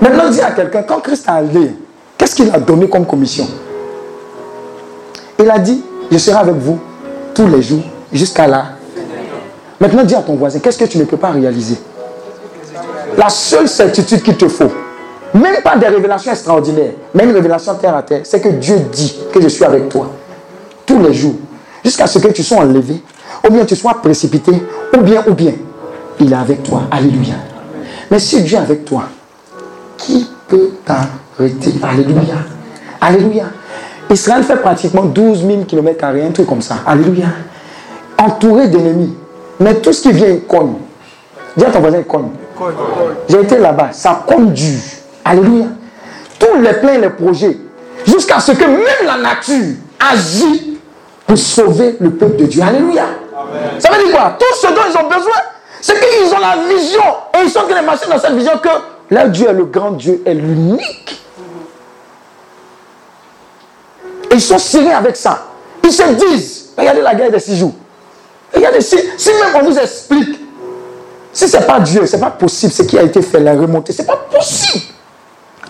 [0.00, 1.72] Maintenant, dis à quelqu'un, quand Christ a allé,
[2.16, 3.48] qu'est-ce qu'il a donné comme commission?
[5.40, 6.78] Il a dit, je serai avec vous
[7.34, 8.66] tous les jours jusqu'à là.
[9.80, 11.76] Maintenant, dis à ton voisin, qu'est-ce que tu ne peux pas réaliser?
[13.18, 14.70] La seule certitude qu'il te faut,
[15.34, 19.18] même pas des révélations extraordinaires, même une révélation terre à terre, c'est que Dieu dit
[19.32, 20.12] que je suis avec toi
[20.86, 21.34] tous les jours,
[21.84, 23.02] jusqu'à ce que tu sois enlevé,
[23.46, 24.52] ou bien tu sois précipité,
[24.96, 25.52] ou bien, ou bien,
[26.20, 26.82] il est avec toi.
[26.90, 27.34] Alléluia.
[28.10, 29.04] Mais si Dieu est avec toi,
[29.96, 31.74] qui peut t'arrêter?
[31.82, 32.36] Alléluia.
[33.00, 33.44] Alléluia.
[34.10, 36.76] Israël fait pratiquement 12 000 km, un truc comme ça.
[36.86, 37.26] Alléluia.
[38.18, 39.14] Entouré d'ennemis.
[39.60, 40.74] Mais tout ce qui vient, il cogne.
[41.56, 42.28] Dis à ton voisin, il cogne.
[43.28, 44.78] J'ai été là-bas, ça cogne dur.
[45.24, 45.66] Alléluia.
[46.38, 47.56] Tous les plans les projets,
[48.06, 50.78] jusqu'à ce que même la nature agit
[51.26, 52.62] pour sauver le peuple de Dieu.
[52.62, 53.04] Alléluia.
[53.78, 54.36] Ça veut dire quoi?
[54.38, 55.34] Tout ce dont ils ont besoin,
[55.80, 57.02] c'est qu'ils ont la vision.
[57.34, 58.68] Et ils sont les machines dans cette vision que
[59.10, 61.22] leur Dieu est le grand Dieu, est l'unique.
[64.30, 65.42] Et ils sont serrés avec ça.
[65.82, 67.74] Ils se disent, regardez la guerre des six jours.
[68.54, 70.40] Regardez, si, même on vous explique,
[71.32, 73.52] si ce n'est pas Dieu, ce n'est pas possible, ce qui a été fait, la
[73.52, 74.84] remontée, ce n'est pas possible.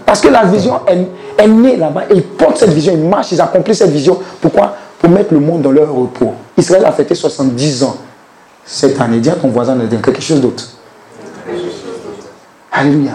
[0.05, 3.79] Parce que la vision est, née là-bas ils portent cette vision, ils marchent, ils accomplissent
[3.79, 4.21] cette vision.
[4.41, 4.77] Pourquoi?
[5.05, 6.33] Pour mettre le monde dans leur repos.
[6.57, 7.99] Israël a fêté 70 ans
[8.65, 9.19] cette année.
[9.19, 10.65] Dis à ton voisin de quelque chose d'autre.
[12.73, 13.11] Alléluia.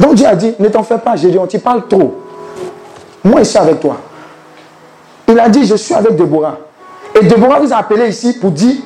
[0.00, 2.20] Donc Dieu a dit, ne t'en fais pas, j'ai dit, on t'y parle trop.
[3.22, 3.98] Moi, je suis avec toi.
[5.28, 6.58] Il a dit, je suis avec Déborah.
[7.14, 8.78] Et Déborah vous a appelé ici pour dire,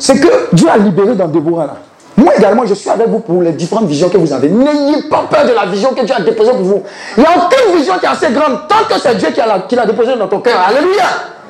[0.00, 1.76] c'est que Dieu a libéré dans Déborah là.
[2.16, 4.48] Moi également, je suis avec vous pour les différentes visions que vous avez.
[4.48, 6.82] N'ayez pas peur de la vision que Dieu a déposée pour vous.
[7.16, 9.86] Il n'y a aucune vision qui est assez grande tant que c'est Dieu qui l'a
[9.86, 10.58] déposée dans ton cœur.
[10.66, 11.04] Alléluia.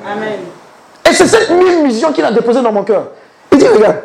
[0.05, 0.39] Amen.
[1.09, 3.07] Et c'est cette même vision qu'il a déposée dans mon cœur.
[3.51, 3.97] Il dit, regarde.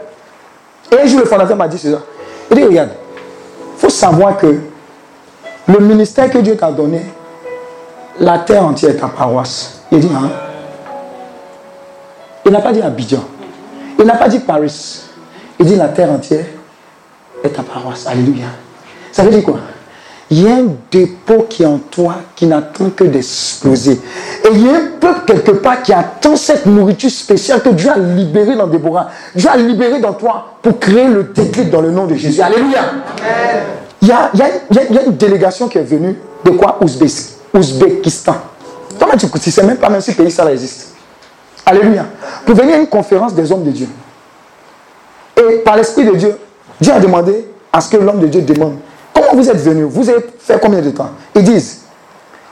[0.93, 1.89] Et un jour, le fondateur m'a dit ça.
[2.51, 2.91] Il dit, regarde.
[3.75, 4.61] Il faut savoir que
[5.69, 7.03] le ministère que Dieu t'a donné,
[8.19, 9.83] la terre entière est ta paroisse.
[9.91, 10.31] Il dit, hein?
[12.45, 13.25] Il n'a pas dit Abidjan.
[13.99, 15.03] Il n'a pas dit Paris.
[15.59, 16.47] Il dit la terre entière
[17.45, 18.07] est ta paroisse.
[18.07, 18.47] Alléluia.
[19.13, 19.59] Ça veut dire quoi?
[20.33, 24.01] Il y a un dépôt qui est en toi qui n'attend que d'exploser.
[24.45, 27.91] Et il y a un peuple quelque part qui attend cette nourriture spéciale que Dieu
[27.91, 29.09] a libérée dans Déborah.
[29.35, 32.41] Dieu a libéré dans toi pour créer le déclic dans le nom de Jésus.
[32.41, 32.81] Alléluia.
[34.01, 34.31] Il y a,
[35.05, 36.79] une délégation qui est venue de quoi?
[37.53, 38.37] Ouzbékistan.
[39.01, 40.95] Comment tu ne sais même pas même si le pays ça existe.
[41.67, 42.07] Alléluia.
[42.47, 43.89] Pour venir à une conférence des hommes de Dieu.
[45.37, 46.37] Et par l'Esprit de Dieu,
[46.81, 48.77] Dieu a demandé à ce que l'homme de Dieu demande
[49.31, 51.11] Comment vous êtes venu Vous avez fait combien de temps?
[51.37, 51.83] Ils disent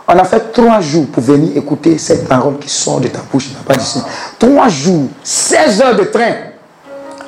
[0.06, 3.48] On a fait trois jours pour venir écouter cette parole qui sort de ta bouche,
[3.66, 3.74] pas.
[4.38, 6.34] Trois jours, 16 heures de train.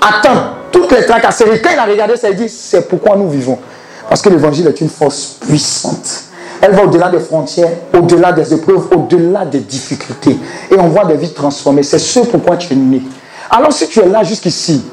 [0.00, 1.60] Attends, toutes les tracasseries.
[1.60, 3.58] Quand il a regardé ça, il dit C'est pourquoi nous vivons.
[4.08, 6.22] Parce que l'évangile est une force puissante.
[6.60, 10.38] Elle va au-delà des frontières, au-delà des épreuves, au-delà des difficultés.
[10.70, 11.82] Et on voit des vies transformées.
[11.82, 13.02] C'est ce pourquoi tu es né.
[13.50, 14.84] Alors si tu es là jusqu'ici,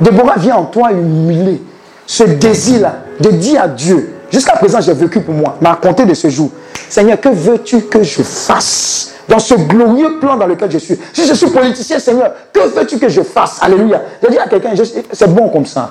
[0.00, 1.60] Déborah vient en toi humilier
[2.06, 6.14] ce désir-là de dire à Dieu, jusqu'à présent j'ai vécu pour moi, m'a raconté de
[6.14, 6.50] ce jour,
[6.88, 10.98] Seigneur, que veux-tu que je fasse dans ce glorieux plan dans lequel je suis?
[11.12, 13.58] Si je suis politicien, Seigneur, que veux-tu que je fasse?
[13.60, 14.02] Alléluia.
[14.22, 14.70] Je dis à quelqu'un,
[15.12, 15.90] c'est bon comme ça.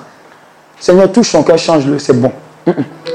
[0.80, 2.32] Seigneur, touche son cœur, change-le, c'est bon.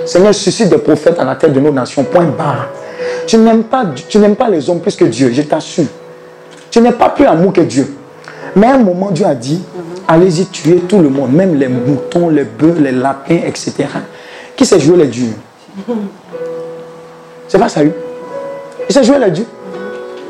[0.06, 2.68] Seigneur, suscite des prophètes à la tête de nos nations, point barre.
[3.28, 3.86] Tu n'aimes pas,
[4.38, 5.86] pas les hommes plus que Dieu, je t'assure.
[6.70, 7.96] Tu n'es pas plus amour que Dieu.
[8.56, 9.62] Mais à un moment, Dieu a dit,
[10.12, 13.88] allez-y tuer tout le monde, même les moutons, les bœufs, les lapins, etc.
[14.56, 15.34] Qui s'est joué les dieux?
[17.48, 17.94] C'est pas ça, lui.
[18.90, 19.48] Il s'est joué les dieux.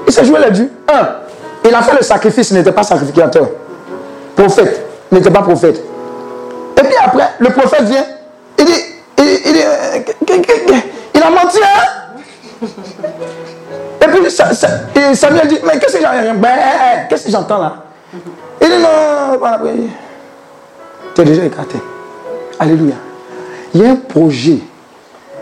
[0.07, 0.71] Il s'est joué les dieux.
[0.87, 1.09] Un,
[1.67, 3.49] il a fait le sacrifice, il n'était pas sacrificateur.
[4.35, 5.81] Prophète, il n'était pas prophète.
[6.77, 8.05] Et puis après, le prophète vient,
[8.59, 8.71] il dit,
[9.17, 9.99] il, dit, euh,
[11.15, 12.67] il a menti, hein?
[14.01, 16.49] Et puis Samuel dit, mais qu'est-ce que ben,
[17.09, 17.75] Qu'est-ce que j'entends là?
[18.61, 19.39] Il dit non,
[21.15, 21.77] Tu es déjà écarté.
[22.59, 22.95] Alléluia.
[23.73, 24.59] Il y a un projet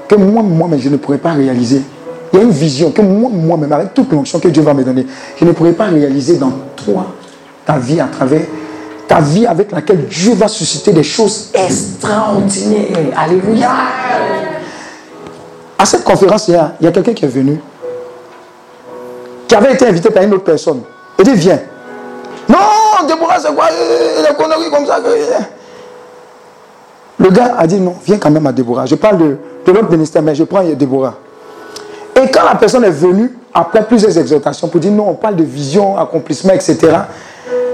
[0.08, 1.84] que moi, moi, mais je ne pourrais pas réaliser
[2.32, 5.06] il y a une vision que moi-même, avec toute l'onction que Dieu va me donner,
[5.40, 7.08] je ne pourrais pas réaliser dans toi,
[7.66, 8.42] ta vie à travers
[9.08, 13.18] ta vie avec laquelle Dieu va susciter des choses extraordinaires.
[13.18, 13.72] Alléluia.
[15.80, 17.60] À cette conférence, il y a quelqu'un qui est venu,
[19.48, 20.82] qui avait été invité par une autre personne.
[21.18, 21.60] Il dit, viens.
[22.50, 23.66] Non, Déborah, c'est quoi?
[23.70, 25.00] Les conneries comme ça.
[27.20, 28.86] Le gars a dit, non, viens quand même à Déborah.
[28.88, 31.16] Je parle de, de l'autre ministère, mais je prends Déborah.
[32.16, 35.43] Et quand la personne est venue, après plusieurs exhortations, pour dire, non, on parle de
[35.43, 36.78] vision, accomplissement, etc.,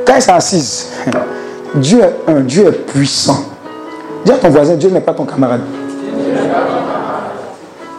[0.05, 0.87] quand elle s'est assise,
[1.75, 3.37] Dieu est un, Dieu est puissant.
[4.25, 5.61] Dis à ton voisin, Dieu n'est pas ton camarade.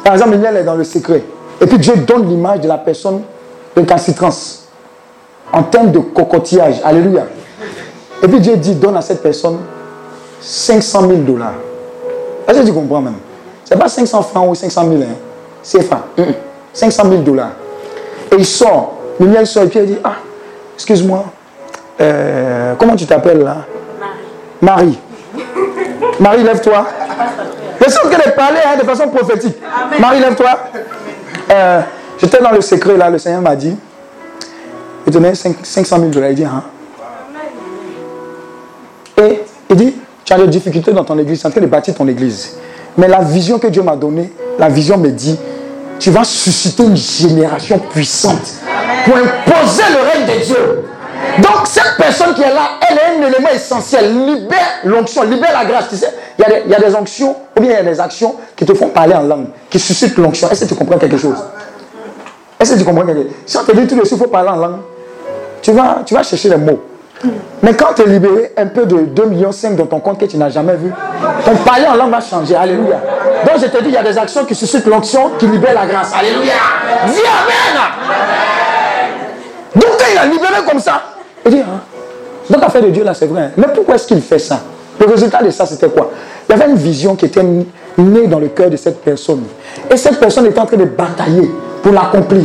[0.04, 1.22] Par exemple, elle est dans le secret.
[1.60, 3.22] Et puis Dieu donne l'image de la personne
[3.74, 4.65] récalcitrance
[5.52, 6.80] en termes de cocotillage.
[6.84, 7.26] Alléluia.
[8.22, 9.58] Et puis Dieu dit, donne à cette personne
[10.40, 11.54] 500 000 dollars.
[12.48, 13.16] Est-ce que tu comprends même
[13.64, 15.06] Ce n'est pas 500 francs ou 500 000, hein.
[15.62, 16.06] c'est pas.
[16.72, 17.52] 500 000 dollars.
[18.32, 18.94] Et il sort.
[19.18, 20.16] Miniel sort et puis il dit, ah,
[20.74, 21.24] excuse-moi,
[22.00, 23.58] euh, comment tu t'appelles là?
[24.60, 24.98] Marie.
[26.20, 26.86] Marie, lève-toi.
[27.80, 29.56] Je sens qu'elle est parlée hein, de façon prophétique.
[29.98, 30.50] Marie, lève-toi.
[31.50, 31.80] Euh,
[32.18, 33.76] j'étais dans le secret là, le Seigneur m'a dit,
[35.06, 36.30] il donnait 500 000 dollars.
[36.30, 36.64] Il dit, hein?
[39.18, 39.40] Et
[39.70, 39.94] il dit,
[40.24, 42.56] tu as des difficultés dans ton église, tu es en train de bâtir ton église.
[42.98, 45.38] Mais la vision que Dieu m'a donnée, la vision me dit,
[45.98, 48.54] tu vas susciter une génération puissante
[49.04, 50.84] pour imposer le règne de Dieu.
[51.38, 54.26] Donc, cette personne qui est là, elle est un élément essentiel.
[54.26, 55.88] Libère l'onction, libère la grâce.
[55.88, 57.82] Tu sais, il y, a des, y, a des, onctions, ou bien il y a
[57.82, 60.50] des actions qui te font parler en langue, qui suscitent l'onction.
[60.50, 61.36] Est-ce que tu comprends quelque chose?
[62.58, 63.32] Est-ce que tu comprends quelque chose?
[63.44, 64.80] Si on te dit tout de suite, il faut parler en langue,
[65.66, 66.80] tu vas, tu vas chercher les mots.
[67.60, 70.36] Mais quand tu es libéré un peu de 2,5 millions dans ton compte que tu
[70.36, 70.92] n'as jamais vu,
[71.44, 72.54] ton parler en langue va changer.
[72.54, 73.00] Alléluia.
[73.44, 75.86] Donc je te dis, il y a des actions qui suscitent l'onction, qui libèrent la
[75.86, 76.12] grâce.
[76.14, 76.52] Alléluia.
[77.08, 77.82] Dis Amen.
[79.74, 81.02] Donc quand il a libéré comme ça,
[81.44, 81.80] il dit, hein?
[82.48, 83.50] donc l'affaire de Dieu là, c'est vrai.
[83.56, 84.60] Mais pourquoi est-ce qu'il fait ça?
[85.00, 86.12] Le résultat de ça, c'était quoi?
[86.48, 89.42] Il y avait une vision qui était née dans le cœur de cette personne.
[89.90, 91.50] Et cette personne était en train de batailler
[91.82, 92.44] pour l'accomplir.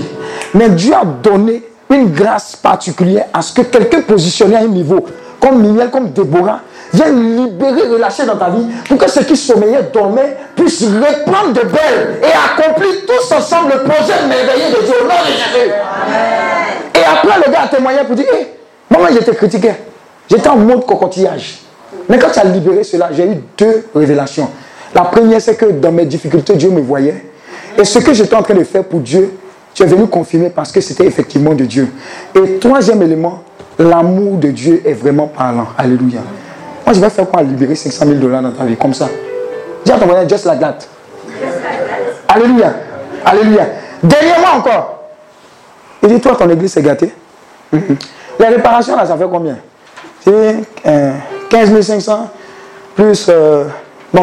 [0.55, 1.61] Mais Dieu a donné
[1.95, 5.05] une grâce particulière à ce que quelqu'un positionné à un niveau,
[5.39, 6.61] comme Miguel, comme Déborah,
[6.93, 11.61] vienne libérer, relâcher dans ta vie, pour que ceux qui sommeillaient, dormaient, puissent reprendre de
[11.61, 15.71] belles et accomplir tous ensemble le projet merveilleux de Dieu au nom de Jésus.
[16.95, 18.47] Et après, le gars a témoigné pour dire, hé,
[18.89, 19.71] moi, j'étais critiqué.
[20.29, 21.59] J'étais en mode cocotillage.
[22.07, 24.49] Mais quand tu as libéré cela, j'ai eu deux révélations.
[24.93, 27.25] La première, c'est que dans mes difficultés, Dieu me voyait.
[27.77, 29.33] Et ce que j'étais en train de faire pour Dieu,
[29.73, 31.91] tu es venu confirmer parce que c'était effectivement de Dieu.
[32.35, 33.43] Et troisième élément,
[33.79, 35.67] l'amour de Dieu est vraiment parlant.
[35.77, 36.21] Alléluia.
[36.85, 37.41] Moi, je vais faire quoi?
[37.41, 39.07] Libérer 500 000 dollars dans ta vie, comme ça.
[39.85, 40.77] Dis à ton voisin, just like that.
[42.27, 42.73] Alléluia.
[43.25, 43.67] Alléluia.
[44.03, 45.03] Dernièrement encore.
[46.03, 47.13] Il dit, toi, ton église est gâtée.
[47.71, 47.97] Mhm.
[48.39, 49.57] Les réparations, là, ça fait combien?
[50.23, 50.55] C'est
[51.49, 52.29] 15 500
[52.95, 53.65] plus, euh,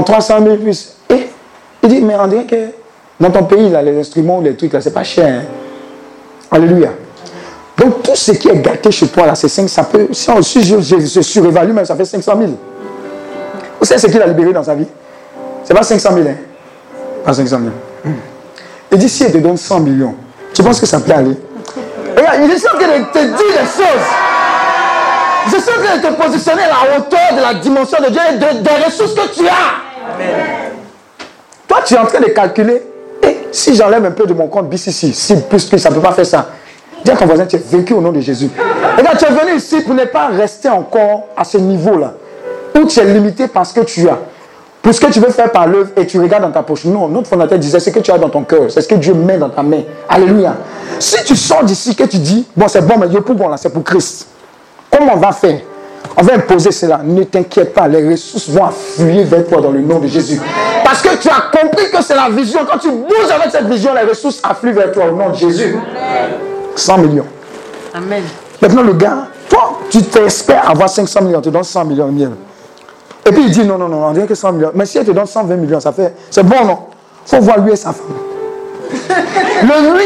[0.05, 0.96] 300 000 plus.
[1.11, 1.28] Et
[1.82, 2.57] il dit, mais on dirait que
[3.20, 5.26] dans ton pays, là, les instruments, les trucs, là, c'est pas cher.
[5.26, 5.44] Hein.
[6.50, 6.90] Alléluia.
[7.76, 10.42] Donc, tout ce qui est gâté chez toi, là, c'est 5, ça peut, si, on,
[10.42, 12.50] si je, je, surévalue, même, ça fait 500 000.
[13.78, 14.86] Vous savez ce qu'il a libéré dans sa vie?
[15.64, 16.34] C'est pas 500 000, hein
[17.24, 18.14] Pas 500 000.
[18.92, 20.14] Il dit, si il te donne 100 millions,
[20.54, 21.36] tu penses que ça peut aller?
[22.16, 24.06] Regarde, il est sûr qu'il te dit les choses.
[25.46, 28.38] Je suis sûr qu'il te positionner à la hauteur de la dimension de Dieu et
[28.38, 29.88] des ressources que tu as.
[31.68, 32.82] Toi, tu es en train de calculer
[33.53, 36.12] si j'enlève un peu de mon compte BCC, si plus plus, ça ne peut pas
[36.12, 36.49] faire ça.
[37.05, 38.51] Dis à ton voisin, tu es vaincu au nom de Jésus.
[38.96, 42.14] Regarde, tu es venu ici pour ne pas rester encore à ce niveau-là,
[42.74, 44.18] où tu es limité parce que tu as.
[44.82, 46.84] Pour ce que tu veux faire par l'œuvre et tu regardes dans ta poche.
[46.84, 49.12] Non, notre fondateur disait ce que tu as dans ton cœur, c'est ce que Dieu
[49.12, 49.82] met dans ta main.
[50.09, 50.57] Alléluia.
[50.99, 53.57] Si tu sors d'ici, que tu dis, bon, c'est bon, mais Dieu pour bon là,
[53.57, 54.28] c'est pour Christ.
[54.90, 55.61] Comment on va faire?
[56.16, 57.00] On va imposer cela.
[57.04, 60.40] Ne t'inquiète pas, les ressources vont affluer vers toi dans le nom de Jésus.
[60.84, 62.61] Parce que tu as compris que c'est la vision.
[62.70, 65.76] Quand tu bouges avec cette vision, les ressources affluent vers toi au nom de Jésus.
[66.74, 67.26] 100 millions.
[67.94, 68.22] Amen.
[68.61, 72.30] Maintenant, le gars, toi, tu t'espères avoir 500 millions, tu donnes 100 millions miel.
[73.26, 74.70] Et puis il dit non, non, non, on dirait que 100 millions.
[74.74, 76.14] Mais si elle te donne 120 millions, ça fait.
[76.30, 76.78] C'est bon, non?
[77.26, 78.06] Il faut voir lui et sa femme.
[79.62, 80.04] Le lui,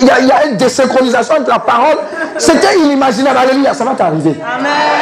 [0.00, 1.96] il y, y, a, une désynchronisation entre la parole.
[2.36, 3.38] C'était inimaginable.
[3.38, 4.34] Alléluia, ça va t'arriver.
[4.44, 4.97] Amen.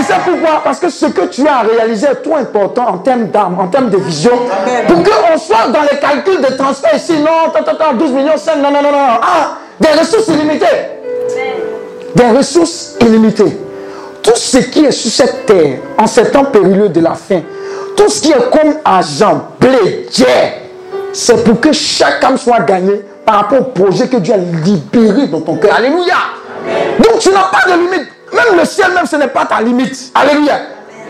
[0.00, 0.62] Tu sais pourquoi?
[0.64, 3.90] Parce que ce que tu as réalisé est trop important en termes d'âme, en termes
[3.90, 4.32] de vision.
[4.32, 4.86] Amen.
[4.86, 7.52] Pour qu'on soit dans les calculs de transfert ici, non,
[7.98, 9.20] 12 millions, 5, non, non, non, non.
[9.20, 10.66] Ah, des ressources illimitées.
[12.14, 13.58] Des ressources illimitées.
[14.22, 17.42] Tout ce qui est sur cette terre, en ces temps périlleux de la fin,
[17.94, 20.06] tout ce qui est comme argent, blé,
[21.12, 25.26] c'est pour que chaque âme soit gagnée par rapport au projet que Dieu a libéré
[25.26, 25.74] dans ton cœur.
[25.74, 26.16] Alléluia.
[26.98, 28.08] Donc tu n'as pas de limite.
[28.32, 30.12] Même le ciel, même ce n'est pas ta limite.
[30.14, 30.60] Alléluia.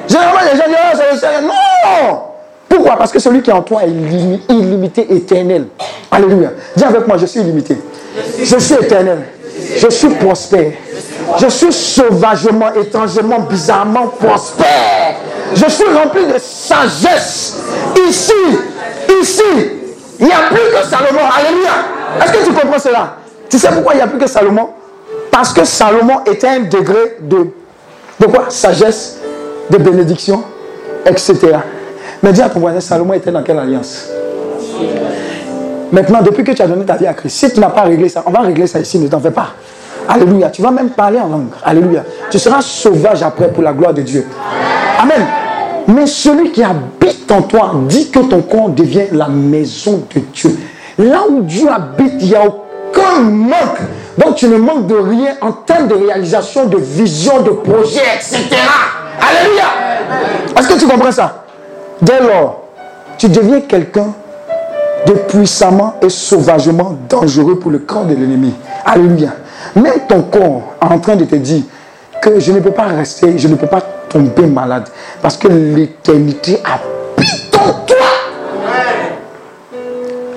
[0.08, 1.44] Généralement, les gens disent, oh, c'est le ciel.
[1.44, 2.20] Non.
[2.68, 2.96] Pourquoi?
[2.96, 3.90] Parce que celui qui est en toi est
[4.48, 5.66] illimité, éternel.
[6.10, 6.50] Alléluia.
[6.76, 7.76] Dis avec moi, je suis illimité.
[8.42, 9.26] Je suis éternel.
[9.76, 10.72] Je suis prospère.
[11.38, 15.16] Je suis sauvagement, étrangement, bizarrement prospère.
[15.54, 17.58] Je suis rempli de sagesse.
[18.08, 18.32] Ici,
[19.20, 19.42] ici,
[20.18, 21.20] il n'y a plus que Salomon.
[21.38, 21.70] Alléluia.
[22.22, 23.16] Est-ce que tu comprends cela?
[23.48, 24.70] Tu sais pourquoi il n'y a plus que Salomon?
[25.30, 27.46] Parce que Salomon était un degré de,
[28.18, 28.46] de quoi?
[28.48, 29.18] Sagesse,
[29.70, 30.42] de bénédiction,
[31.06, 31.36] etc.
[32.22, 34.08] Mais dis à ton voisin, Salomon était dans quelle alliance?
[35.92, 38.08] Maintenant, depuis que tu as donné ta vie à Christ, si tu n'as pas réglé
[38.08, 39.54] ça, on va régler ça ici, ne t'en fais pas.
[40.08, 40.50] Alléluia.
[40.50, 41.50] Tu vas même parler en langue.
[41.64, 42.04] Alléluia.
[42.30, 44.26] Tu seras sauvage après pour la gloire de Dieu.
[45.00, 45.24] Amen.
[45.88, 50.58] Mais celui qui habite en toi dit que ton corps devient la maison de Dieu.
[50.98, 53.78] Là où Dieu habite, il n'y a aucun manque.
[54.18, 58.44] Donc tu ne manques de rien en termes de réalisation, de vision, de projet, etc.
[59.20, 59.64] Alléluia.
[60.58, 61.44] Est-ce que tu comprends ça?
[62.02, 62.64] Dès lors,
[63.18, 64.12] tu deviens quelqu'un
[65.06, 68.54] de puissamment et sauvagement dangereux pour le camp de l'ennemi.
[68.84, 69.30] Alléluia.
[69.76, 71.62] Même ton corps est en train de te dire
[72.20, 74.88] que je ne peux pas rester, je ne peux pas tomber malade.
[75.22, 77.96] Parce que l'éternité habite en toi.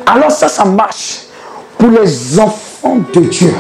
[0.06, 1.24] Alors ça, ça marche
[1.78, 3.54] pour les enfants de Dieu,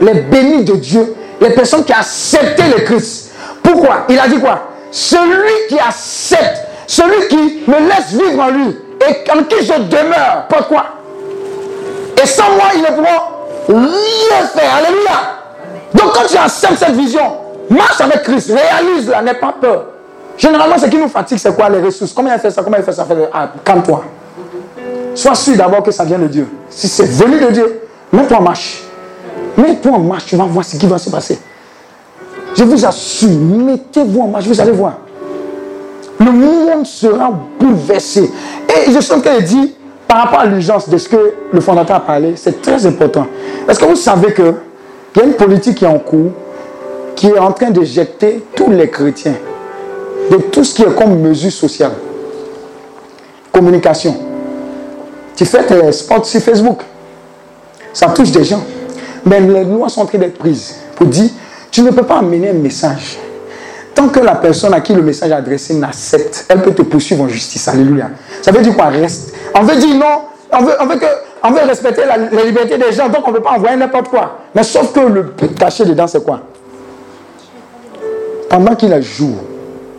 [0.00, 3.32] les bénis de Dieu, les personnes qui acceptent le Christ.
[3.62, 4.04] Pourquoi?
[4.08, 4.68] Il a dit quoi?
[4.90, 10.46] Celui qui accepte, celui qui me laisse vivre en lui et en qui je demeure.
[10.48, 10.84] Pourquoi?
[12.22, 13.30] Et sans moi, il ne pourra
[13.68, 14.74] rien faire.
[14.78, 15.38] Alléluia.
[15.94, 17.32] Donc quand tu acceptes cette vision,
[17.70, 19.86] marche avec Christ, réalise-la, n'aie pas peur.
[20.36, 21.68] Généralement, ce qui nous fatigue, c'est quoi?
[21.68, 22.62] Les ressources Comment il fait ça?
[22.62, 23.06] Comment il fait ça?
[23.32, 24.04] Ah, Calme-toi.
[25.14, 26.48] Sois sûr d'abord que ça vient de Dieu.
[26.70, 27.80] Si c'est venu de Dieu,
[28.14, 28.82] mets-toi en marche.
[29.56, 31.38] Mets-toi en marche, tu vas voir ce qui va se passer.
[32.56, 34.98] Je vous assure, mettez-vous en marche, vous allez voir.
[36.18, 38.30] Le monde sera bouleversé.
[38.68, 39.74] Et je sens qu'elle dit,
[40.06, 43.26] par rapport à l'urgence de ce que le fondateur a parlé, c'est très important.
[43.68, 44.54] Est-ce que vous savez qu'il
[45.16, 46.30] y a une politique qui est en cours,
[47.16, 49.34] qui est en train de jeter tous les chrétiens
[50.30, 51.92] de tout ce qui est comme mesure sociale.
[53.52, 54.16] Communication.
[55.36, 56.78] Tu fais tes spots sur Facebook.
[57.94, 58.62] Ça touche des gens.
[59.24, 61.30] Mais les lois sont en train d'être prises pour dire,
[61.70, 63.18] tu ne peux pas amener un message.
[63.94, 67.22] Tant que la personne à qui le message est adressé n'accepte, elle peut te poursuivre
[67.22, 67.66] en justice.
[67.68, 68.10] Alléluia.
[68.42, 68.86] Ça veut dire quoi?
[68.86, 69.32] Reste.
[69.54, 70.22] On veut dire non.
[70.52, 71.06] On veut, on veut, que,
[71.42, 74.38] on veut respecter la, liberté des gens, donc on ne peut pas envoyer n'importe quoi.
[74.54, 76.40] Mais sauf que le caché dedans, c'est quoi?
[78.48, 79.36] Pendant qu'il est jour,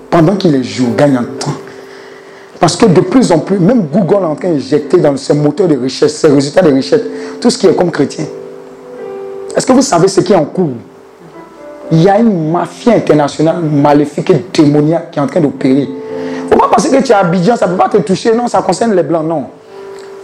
[0.10, 1.52] pendant qu'il est jour, gagne un temps.
[2.60, 5.68] Parce que de plus en plus, même Google est en train d'injecter dans ses moteurs
[5.68, 7.02] de richesse, ses résultats de richesse,
[7.42, 8.26] tout ce qui est comme chrétien.
[9.56, 10.72] Est-ce que vous savez ce qui est en cours?
[11.92, 15.88] Il y a une mafia internationale maléfique et démoniaque qui est en train d'opérer
[16.56, 18.34] faut pas penser que tu es Abidjan, ça ne peut pas te toucher.
[18.34, 19.26] Non, ça concerne les blancs.
[19.26, 19.46] Non.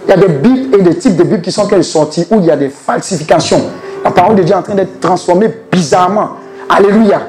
[0.08, 2.46] Il y a des bibles et des types de bibles qui sont sortis où il
[2.46, 3.62] y a des falsifications.
[4.04, 6.30] La parole de Dieu est en train d'être transformée bizarrement.
[6.70, 7.22] Alléluia.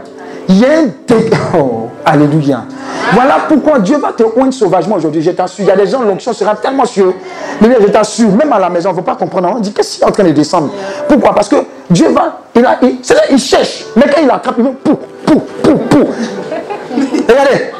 [0.49, 0.87] Il y a un
[1.59, 2.65] oh, Alléluia.
[3.13, 5.23] Voilà pourquoi Dieu va te oindre sauvagement aujourd'hui.
[5.23, 5.65] Je t'assure.
[5.65, 7.13] Il y a des gens, l'onction sera tellement sûre.
[7.61, 9.53] Je t'assure, même à la maison, il ne faut pas comprendre.
[9.55, 10.71] On dit qu'est-ce qu'il est en train de descendre?
[11.09, 11.35] Pourquoi?
[11.35, 11.57] Parce que
[11.91, 12.99] Dieu va, il, a, il,
[13.31, 13.85] il cherche.
[13.97, 16.07] Mais quand il attrape, il va pou, pou, pou, pou.
[17.29, 17.71] Regardez,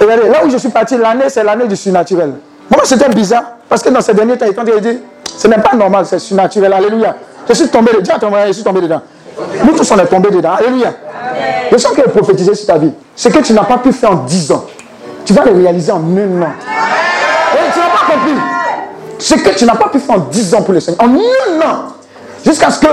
[0.00, 2.32] regardez, là où je suis parti, l'année, c'est l'année du surnaturel.
[2.70, 6.06] Moi, c'était bizarre, parce que dans ces derniers temps, il dit, ce n'est pas normal,
[6.06, 6.72] c'est surnaturel.
[6.72, 7.16] Alléluia.
[7.48, 8.14] Je suis tombé dedans,
[8.46, 9.00] je suis tombé dedans.
[9.64, 10.52] Nous tous, on est tombés dedans.
[10.58, 10.92] Alléluia.
[11.70, 14.12] Le sens qui est prophétisé sur ta vie, c'est que tu n'as pas pu faire
[14.12, 14.66] en 10 ans.
[15.24, 16.52] Tu vas le réaliser en un an.
[17.54, 18.40] Et tu n'as pas compris.
[19.18, 21.02] Ce que tu n'as pas pu faire en 10 ans pour le Seigneur.
[21.02, 21.84] En un an.
[22.44, 22.88] Jusqu'à ce que,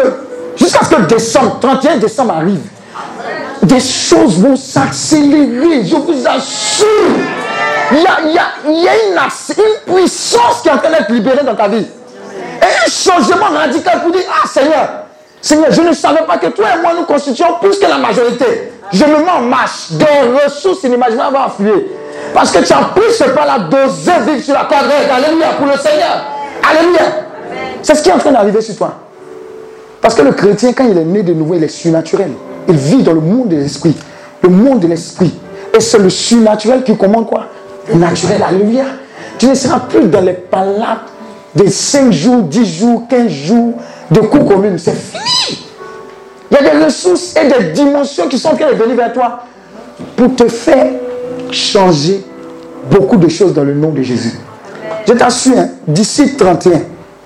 [0.55, 2.61] jusqu'à ce que décembre, 31 décembre arrive
[3.65, 6.85] des choses vont s'accélérer, je vous assure.
[7.91, 11.85] Il y a une, puissance qui est en train d'être libérée dans ta vie.
[12.61, 15.04] Et un changement radical pour dire, ah Seigneur,
[15.45, 18.71] Seigneur, je ne savais pas que toi et moi nous constituons plus que la majorité.
[18.91, 19.91] Je me mets en marche.
[19.91, 21.85] Des ressources inimaginables vont affluer.
[22.33, 25.07] Parce que tu as pris ce pas-là d'oser vivre sur la quadrate.
[25.15, 26.25] Alléluia, pour le Seigneur.
[26.67, 27.01] Alléluia.
[27.83, 28.95] C'est ce qui est en train d'arriver sur toi.
[30.01, 32.31] Parce que le chrétien, quand il est né de nouveau, il est surnaturel.
[32.67, 33.95] Il vit dans le monde de l'esprit.
[34.41, 35.31] Le monde de l'esprit.
[35.75, 37.45] Et c'est le surnaturel qui commande quoi?
[37.87, 38.41] Le naturel.
[38.41, 38.85] Alléluia.
[39.37, 41.05] Tu ne seras plus dans les palabres
[41.53, 43.73] de 5 jours, 10 jours, 15 jours
[44.11, 44.77] de cours communes.
[44.77, 45.65] C'est fini.
[46.51, 49.13] Il y a des ressources et des dimensions qui sont en train de venir vers
[49.13, 49.43] toi
[50.15, 50.93] pour te faire
[51.51, 52.23] changer
[52.89, 54.33] beaucoup de choses dans le nom de Jésus.
[55.07, 56.81] Je t'assure, hein, d'ici 31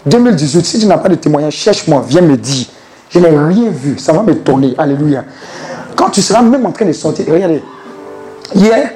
[0.05, 2.67] 2018, si tu n'as pas de témoignage, cherche-moi, viens me dire.
[3.09, 4.73] Je n'ai rien vu, ça va me tourner.
[4.77, 5.23] Alléluia.
[5.95, 7.61] Quand tu seras même en train de sortir, regardez.
[8.55, 8.91] Hier,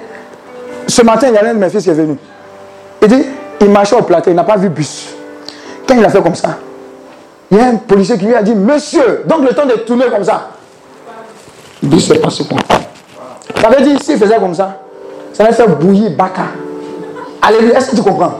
[0.87, 2.15] ce matin, il y a un de mes fils qui est venu.
[3.01, 3.23] Il dit,
[3.61, 5.09] il marchait au plateau, il n'a pas vu bus.
[5.87, 6.57] Quand il a fait comme ça,
[7.53, 10.05] il y a un policier qui lui a dit, monsieur, donc le temps de tourner
[10.05, 10.49] comme ça.
[11.83, 12.57] Le bus est passé quoi
[13.61, 14.81] Ça veut dire, s'il faisait comme ça,
[15.31, 16.45] ça va faire bouillir Baka.
[17.43, 18.39] Alléluia, est-ce que tu comprends?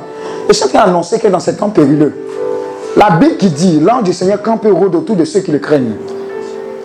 [0.49, 2.11] Et chacun a annoncé que dans ces temps périlleux,
[2.97, 5.93] la Bible qui dit, l'ange du Seigneur campe autour de ceux qui le craignent.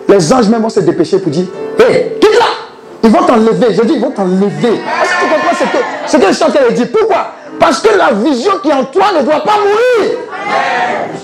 [0.07, 1.45] Les anges même vont se dépêcher pour dire,
[1.79, 2.45] hé, quitte là
[3.03, 3.73] Ils vont t'enlever.
[3.73, 4.43] Je dis, ils vont t'enlever.
[4.43, 7.31] Est-ce que tu comprends ce que, ce que chanteur dit Pourquoi?
[7.59, 10.17] Parce que la vision qui est en toi ne doit pas mourir.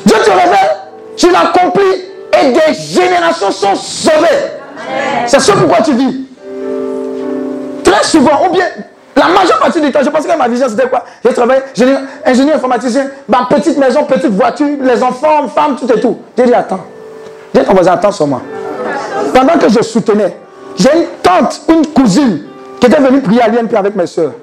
[0.05, 0.15] Dieu
[2.45, 4.51] et des générations sont sauvées.
[5.27, 6.25] C'est ce pourquoi tu vis.
[7.83, 8.65] Très souvent, ou bien
[9.15, 11.03] la majeure partie du temps, je pense que ma vision c'était quoi?
[11.23, 11.61] J'ai travaillé,
[12.25, 16.17] ingénieur informaticien, ma petite maison, petite voiture, les enfants, femmes, tout et tout.
[16.37, 16.81] J'ai dit attends.
[17.53, 18.41] J'ai dit on attends sur moi.
[19.33, 20.35] Pendant que je soutenais,
[20.77, 22.41] j'ai une tante, une cousine,
[22.79, 24.33] qui était venue prier à l'INP avec mes soeurs.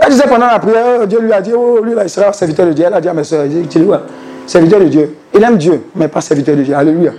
[0.00, 2.32] Elle disait pendant la prière, oh, Dieu lui a dit, oh, lui là, il sera
[2.32, 2.84] serviteur de Dieu.
[2.86, 3.98] Elle a dit à mes soeurs, tu dis, ouais,
[4.46, 5.16] serviteur de Dieu.
[5.34, 6.74] Il aime Dieu, mais pas serviteur de Dieu.
[6.74, 7.12] Alléluia.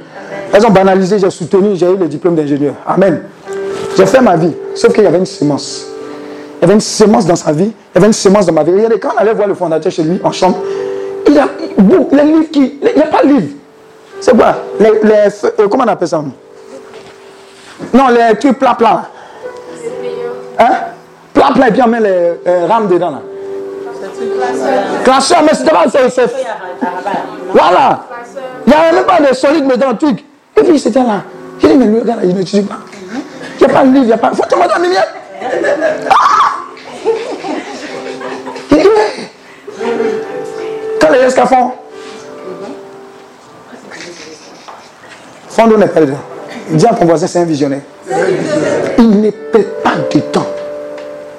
[0.53, 2.75] Elles ont banalisé, j'ai soutenu, j'ai eu le diplôme d'ingénieur.
[2.87, 3.23] Amen.
[3.97, 5.87] J'ai fait ma vie, sauf qu'il y avait une semence.
[6.57, 8.63] Il y avait une semence dans sa vie, il y avait une semence dans ma
[8.63, 8.71] vie.
[8.71, 10.57] Regardez, quand on allait voir le fondateur chez lui, en chambre,
[11.27, 11.47] il y a
[12.11, 12.79] les livres qui.
[12.81, 13.47] Il n'y a pas de livre.
[14.19, 14.55] C'est quoi?
[14.79, 16.23] Les, euh, Comment on appelle ça?
[17.93, 19.09] Non, les trucs plat plat.
[20.59, 20.71] Hein?
[21.33, 23.21] Plat plat, et puis on met les euh, rames dedans là.
[25.03, 25.85] Classeur, mais c'était pas.
[27.51, 28.05] Voilà.
[28.65, 30.25] Il n'y avait même pas de solide dedans, le truc.
[30.57, 31.23] Et puis c'était là.
[31.59, 32.79] J'ai dit, mais le gars là, il n'utilise pas.
[33.59, 34.31] Il n'y a pas de livre, il n'y a pas.
[34.33, 35.07] Faut te mettre en lumière.
[40.99, 41.71] Quand les escafons font,
[45.49, 46.17] Fondo n'est pas dedans.
[46.69, 47.81] Dis à ton voisin, c'est un visionnaire.
[48.97, 50.47] Il ne pas de temps.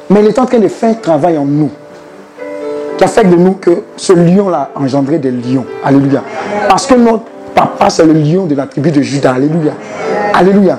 [0.09, 1.71] Mais il est en train de faire un travail en nous.
[2.97, 5.67] Qui a fait de nous que ce lion-là a engendré des lions.
[5.85, 6.23] Alléluia.
[6.69, 7.25] Parce que notre
[7.57, 9.33] papa, c'est le lion de la tribu de Judas.
[9.33, 9.73] Alléluia.
[10.33, 10.79] Alléluia.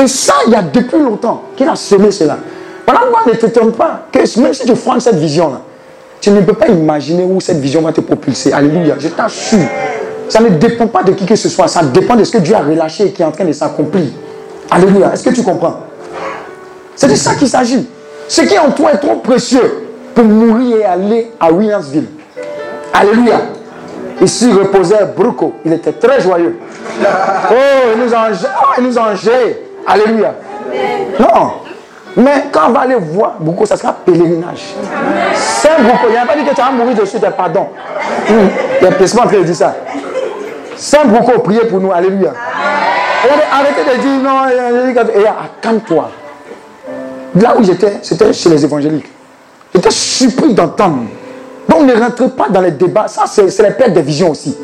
[0.00, 2.36] Et ça, il y a depuis longtemps qu'il a semé cela.
[2.86, 5.62] Voilà, moi, ne t'étonne pas que même si tu prends cette vision-là,
[6.20, 8.52] tu ne peux pas imaginer où cette vision va te propulser.
[8.52, 8.96] Alléluia.
[8.98, 9.58] Je t'assure.
[10.28, 11.68] Ça ne dépend pas de qui que ce soit.
[11.68, 14.04] Ça dépend de ce que Dieu a relâché et qui est en train de s'accomplir.
[14.70, 15.12] Alléluia.
[15.12, 15.80] Est-ce que tu comprends?
[16.94, 17.86] C'est de ça qu'il s'agit.
[18.28, 22.06] Ce qui est en toi est trop précieux pour mourir et aller à Williamsville.
[22.92, 23.40] Alléluia.
[24.20, 25.54] Ici reposait Bruco.
[25.64, 26.58] Il était très joyeux.
[27.50, 29.12] Oh, il nous a, oh, il nous a
[29.86, 30.34] Alléluia.
[31.18, 31.52] Non.
[32.16, 34.74] Mais quand on va aller voir Bruco, ça sera pèlerinage.
[35.34, 37.68] Saint Bruco, il n'y a pas dit que tu vas mourir dessus tes pardons.
[38.30, 38.48] Hum,
[38.80, 39.74] il a en train de dire ça.
[40.76, 41.92] Saint Bruco, priez pour nous.
[41.92, 42.32] Alléluia.
[43.52, 44.46] Arrêtez de dire non.
[45.14, 46.10] Et attends-toi.
[47.40, 49.10] Là où j'étais, c'était chez les évangéliques.
[49.74, 51.06] J'étais surpris d'entendre.
[51.68, 53.08] Donc ne rentrez pas dans les débats.
[53.08, 54.56] Ça, c'est les pertes de vision aussi.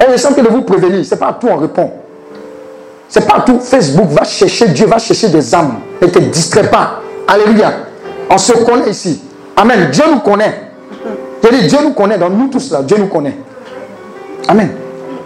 [0.00, 1.04] Et je sens que de vous prévenir.
[1.04, 1.90] Ce n'est pas à tout on répond.
[3.08, 3.60] C'est pas tout.
[3.60, 5.80] Facebook va chercher Dieu, va chercher des âmes.
[6.00, 7.00] Ne te distrait pas.
[7.26, 7.72] Alléluia.
[8.30, 9.22] On se connaît ici.
[9.56, 9.90] Amen.
[9.90, 10.68] Dieu nous connaît.
[11.42, 12.18] Je Dieu nous connaît.
[12.18, 13.36] Dans nous tous là, Dieu nous connaît.
[14.46, 14.70] Amen.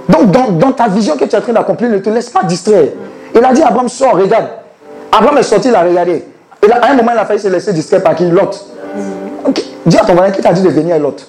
[0.09, 2.89] Donc, dans, ta vision que tu es en train d'accomplir, ne te laisse pas distraire.
[3.35, 4.47] Il a dit, Abraham, sort, regarde.
[5.11, 6.25] Abraham est sorti, il a regardé.
[6.63, 8.29] Et à un moment, il a failli se laisser distraire par qui?
[8.29, 8.59] L'autre.
[9.85, 11.25] Dis à ton voisin, qui t'a dit de venir l'autre?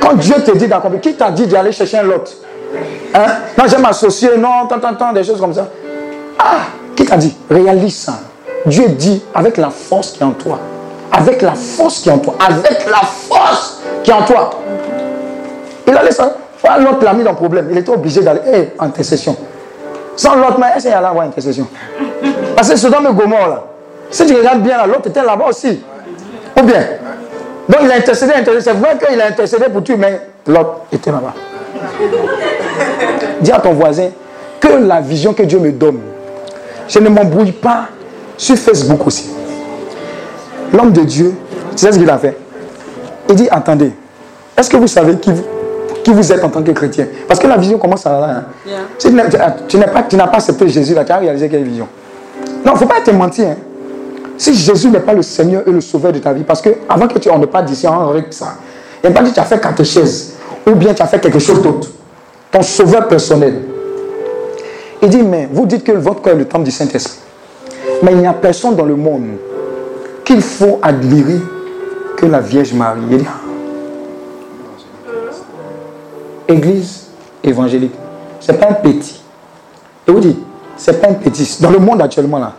[0.00, 2.24] Quand Dieu te dit d'accomplir, qui t'a dit d'aller chercher un lot
[3.14, 3.26] hein?
[3.56, 5.68] Non, j'aime m'associer, non, tant, tant, tant, des choses comme ça.
[6.38, 7.36] Ah, qui t'a dit?
[7.50, 8.14] Réalise ça.
[8.66, 10.58] Dieu dit avec la force qui est en toi.
[11.12, 12.34] Avec la force qui est en toi.
[12.38, 14.50] Avec la force qui est en toi.
[15.86, 16.22] Il a laissé
[16.78, 17.68] L'autre l'a mis dans le problème.
[17.70, 19.36] Il était obligé d'aller hey, en intercession.
[20.14, 21.66] Sans l'autre, mais a là avoir intercession?
[22.54, 23.64] Parce que c'est dans le Gomorre là.
[24.10, 25.82] Si tu regardes bien l'autre était là-bas aussi.
[26.58, 26.84] Ou bien?
[27.68, 28.60] Donc il a intercédé, intercédé.
[28.60, 31.34] C'est vrai qu'il a intercédé pour tuer, mais l'autre était là-bas.
[33.40, 34.08] Dis à ton voisin
[34.60, 36.00] que la vision que Dieu me donne,
[36.88, 37.88] je ne m'embrouille pas
[38.36, 39.30] sur Facebook aussi.
[40.72, 41.34] L'homme de Dieu,
[41.72, 42.36] tu sais ce qu'il a fait?
[43.28, 43.92] Il dit, attendez,
[44.56, 45.44] est-ce que vous savez qui vous,
[46.02, 47.06] qui vous êtes en tant que chrétien?
[47.28, 48.42] Parce que la vision commence à là.
[48.68, 48.72] Hein.
[48.98, 51.86] tu n'as pas, pas accepté Jésus, là, tu as réalisé quelle vision.
[52.64, 53.48] Non, il ne faut pas te mentir.
[53.48, 53.56] Hein.
[54.40, 57.06] Si Jésus n'est pas le Seigneur et le Sauveur de ta vie, parce que avant
[57.06, 58.54] que tu en ne pas d'ici, on ça.
[59.04, 60.32] Il n'a pas dit tu as fait chaises,
[60.66, 61.88] ou bien tu as fait quelque chose d'autre.
[62.50, 63.60] Ton Sauveur personnel.
[65.02, 67.18] Il dit, mais vous dites que votre corps est le temple du Saint-Esprit.
[68.02, 69.26] Mais il n'y a personne dans le monde
[70.24, 71.40] qu'il faut admirer
[72.16, 73.02] que la Vierge Marie.
[73.10, 73.26] Il dit,
[76.48, 77.08] Église,
[77.44, 77.94] évangélique.
[78.40, 79.20] Ce n'est pas un petit.
[80.08, 80.38] Et vous dites,
[80.78, 81.58] ce n'est pas un petit.
[81.60, 82.54] Dans le monde actuellement, là,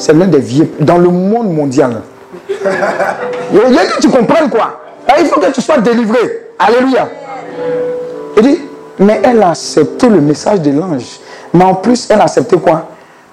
[0.00, 0.70] c'est l'un des vieux.
[0.80, 2.00] Dans le monde mondial.
[2.48, 4.80] Il a dit que tu comprennes quoi?
[5.18, 6.48] Il faut que tu sois délivré.
[6.58, 7.08] Alléluia.
[8.36, 8.58] Il dit,
[8.98, 11.20] mais elle a accepté le message de l'ange.
[11.52, 12.88] Mais en plus, elle a accepté quoi?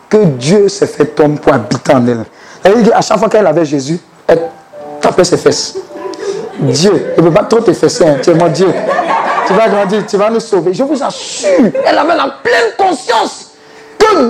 [0.09, 2.25] Que Dieu s'est fait homme pour habiter en elle.
[2.63, 4.41] Elle dit qu'à chaque fois qu'elle avait Jésus, elle
[4.99, 5.75] tapait ses fesses.
[6.59, 8.17] Dieu, il ne veut pas trop te fesser, hein.
[8.21, 8.67] tu es mon Dieu.
[9.45, 10.73] Tu vas grandir, tu vas nous sauver.
[10.73, 13.46] Je vous assure, elle avait la pleine conscience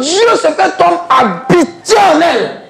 [0.01, 2.61] Dieu s'est fait homme habiter en elle.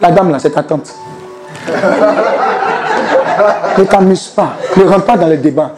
[0.00, 0.90] La dame là, c'est ta tante.
[3.78, 5.72] ne t'amuse pas, ne rentre pas dans les débats.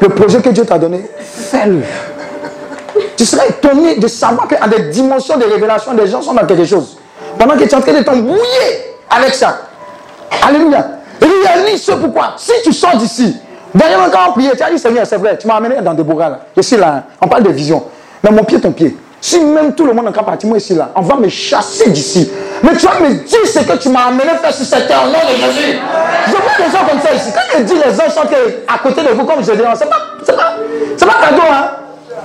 [0.00, 1.82] Le projet que Dieu t'a donné, fais-le.
[3.16, 6.64] Tu serais étonné de savoir qu'à des dimensions de révélation, des gens sont dans quelque
[6.64, 6.98] chose.
[7.38, 9.58] Pendant que tu es en train de t'embrouiller avec ça.
[10.42, 10.96] Alléluia.
[11.20, 12.34] Dit ce pourquoi?
[12.36, 13.36] Si tu sors d'ici,
[13.74, 16.02] dernièrement quand on priait, tu as dit Seigneur, c'est vrai, tu m'as amené dans des
[16.02, 16.40] bourras là.
[16.56, 17.02] Je suis là, hein.
[17.20, 17.84] on parle de vision.
[18.22, 18.96] Mais mon pied, ton pied.
[19.20, 22.30] Si même tout le monde en partir, moi ici là, on va me chasser d'ici.
[22.62, 25.06] Mais tu vas me dire ce que tu m'as amené faire sur cette terre au
[25.06, 25.78] nom de Jésus.
[26.26, 27.30] Je vois des gens comme ça ici.
[27.34, 28.20] Quand je dis les gens sont
[28.68, 30.56] à côté de vous, comme je dis, c'est pas, c'est pas,
[31.06, 31.70] pas cadeau, hein.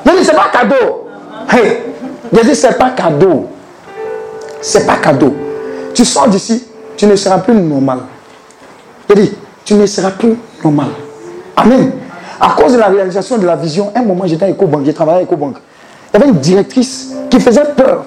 [0.06, 1.08] Je dis, c'est pas cadeau.
[1.50, 1.78] Hey,
[2.34, 3.48] je dis, c'est pas cadeau.
[4.62, 5.34] C'est pas cadeau.
[5.94, 8.00] Tu sors d'ici, tu ne seras plus normal.
[9.10, 9.34] Je dis,
[9.66, 10.88] tu ne seras plus normal.
[11.62, 11.92] Amen.
[12.40, 15.20] À cause de la réalisation de la vision, un moment j'étais à EcoBank, j'ai travaillé
[15.20, 15.58] à EcoBank.
[16.14, 18.06] Il y avait une directrice qui faisait peur.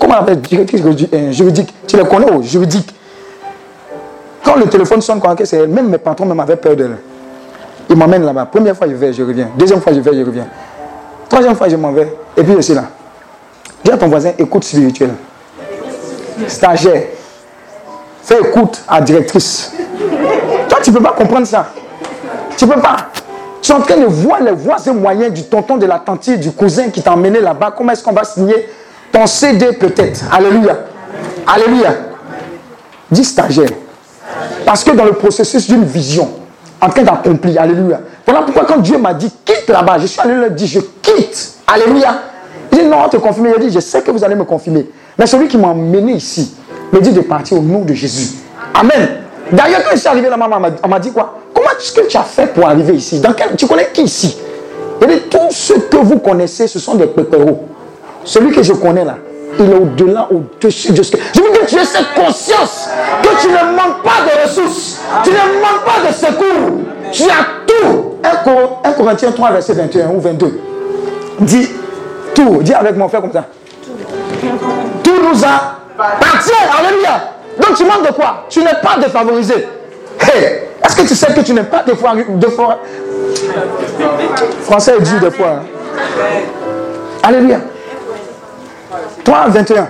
[0.00, 2.92] Comment on appelle directrice euh, juridique Tu la connais au juridique.
[4.44, 5.68] Quand le téléphone sonne, c'est elle.
[5.68, 6.96] Même mes patrons même avaient peur d'elle.
[7.88, 8.46] Ils m'emmènent là-bas.
[8.46, 9.50] Première fois, je vais, je reviens.
[9.56, 10.46] Deuxième fois, je vais, je reviens.
[11.28, 12.12] Troisième fois, je m'en vais.
[12.36, 12.84] Et puis, je suis là.
[13.84, 15.10] Dis à ton voisin, écoute spirituel.
[16.48, 17.02] Stagiaire.
[18.22, 19.72] Fais écoute à directrice.
[20.68, 21.72] Toi, tu ne peux pas comprendre ça.
[22.56, 22.96] Tu peux pas.
[23.62, 26.30] Tu es en train de voir les voies et moyens du tonton, de la tante,
[26.30, 27.74] du cousin qui t'a emmené là-bas.
[27.76, 28.68] Comment est-ce qu'on va signer
[29.12, 30.24] ton CD peut-être?
[30.32, 30.78] Alléluia.
[31.46, 31.94] Alléluia.
[33.10, 33.70] Dis stagiaire.
[34.64, 36.30] Parce que dans le processus d'une vision,
[36.80, 38.00] en train d'accomplir, Alléluia.
[38.26, 41.54] Voilà pourquoi quand Dieu m'a dit quitte là-bas, je suis allé leur dire je quitte.
[41.66, 42.22] Alléluia.
[42.72, 43.48] Il dit non, on te confirme.
[43.48, 44.88] Il a dit je sais que vous allez me confirmer.
[45.18, 46.54] Mais celui qui m'a emmené ici
[46.92, 48.36] me dit de partir au nom de Jésus.
[48.74, 49.08] Amen.
[49.52, 50.48] D'ailleurs, quand je suis arrivé là-bas,
[50.82, 51.34] on m'a dit quoi?
[51.52, 53.22] Comment est-ce que tu as fait pour arriver ici?
[53.56, 54.38] Tu connais qui ici?
[55.02, 57.66] Et tous ceux que vous connaissez, ce sont des pépéros.
[58.22, 59.16] Celui que je connais là,
[59.58, 61.18] il est au-delà, au-dessus de ce que.
[61.34, 62.88] Je veux que tu aies cette conscience
[63.22, 67.46] que tu ne manques pas de ressources, tu ne manques pas de secours, tu as
[67.66, 68.16] tout.
[68.84, 70.60] 1 Corinthiens 3, verset 21 ou 22.
[71.40, 71.68] Dis
[72.34, 73.46] tout, dis avec mon frère comme ça.
[75.02, 76.52] Tout nous a appartient.
[76.78, 77.32] Alléluia.
[77.60, 79.66] Donc tu manques de quoi Tu n'es pas défavorisé.
[80.20, 82.26] Est-ce que tu sais que tu n'es pas défavorisé
[84.62, 85.48] Français est dur des fois.
[85.48, 85.62] Hein.
[87.22, 87.60] Alléluia.
[89.24, 89.88] 3, 21.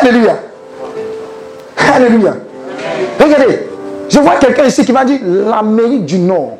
[0.00, 0.36] Alléluia.
[1.94, 2.34] Alléluia.
[3.20, 3.68] Regardez,
[4.08, 6.58] je vois quelqu'un ici qui m'a dit l'Amérique du Nord.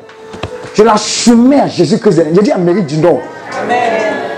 [0.73, 2.23] Je la soumets à Jésus-Christ.
[2.33, 3.19] J'ai dit Amérique du Nord.
[3.61, 4.28] Amen.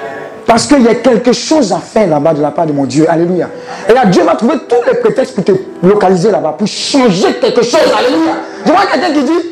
[0.45, 3.05] Parce qu'il y a quelque chose à faire là-bas de la part de mon Dieu.
[3.09, 3.49] Alléluia.
[3.89, 5.51] Et là, Dieu va trouver tous les prétextes pour te
[5.83, 7.79] localiser là-bas, pour changer quelque chose.
[7.97, 8.33] Alléluia.
[8.65, 9.49] Je vois quelqu'un qui dit,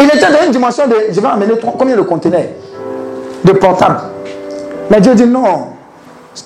[0.00, 2.42] il était dans une dimension de, je vais amener combien de conteneurs
[3.44, 4.00] de portables?
[4.90, 5.68] Mais Dieu dit non,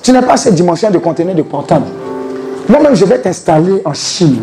[0.03, 1.87] tu n'es pas cette dimension de conteneurs de portables.
[2.68, 4.41] Moi-même, je vais t'installer en Chine.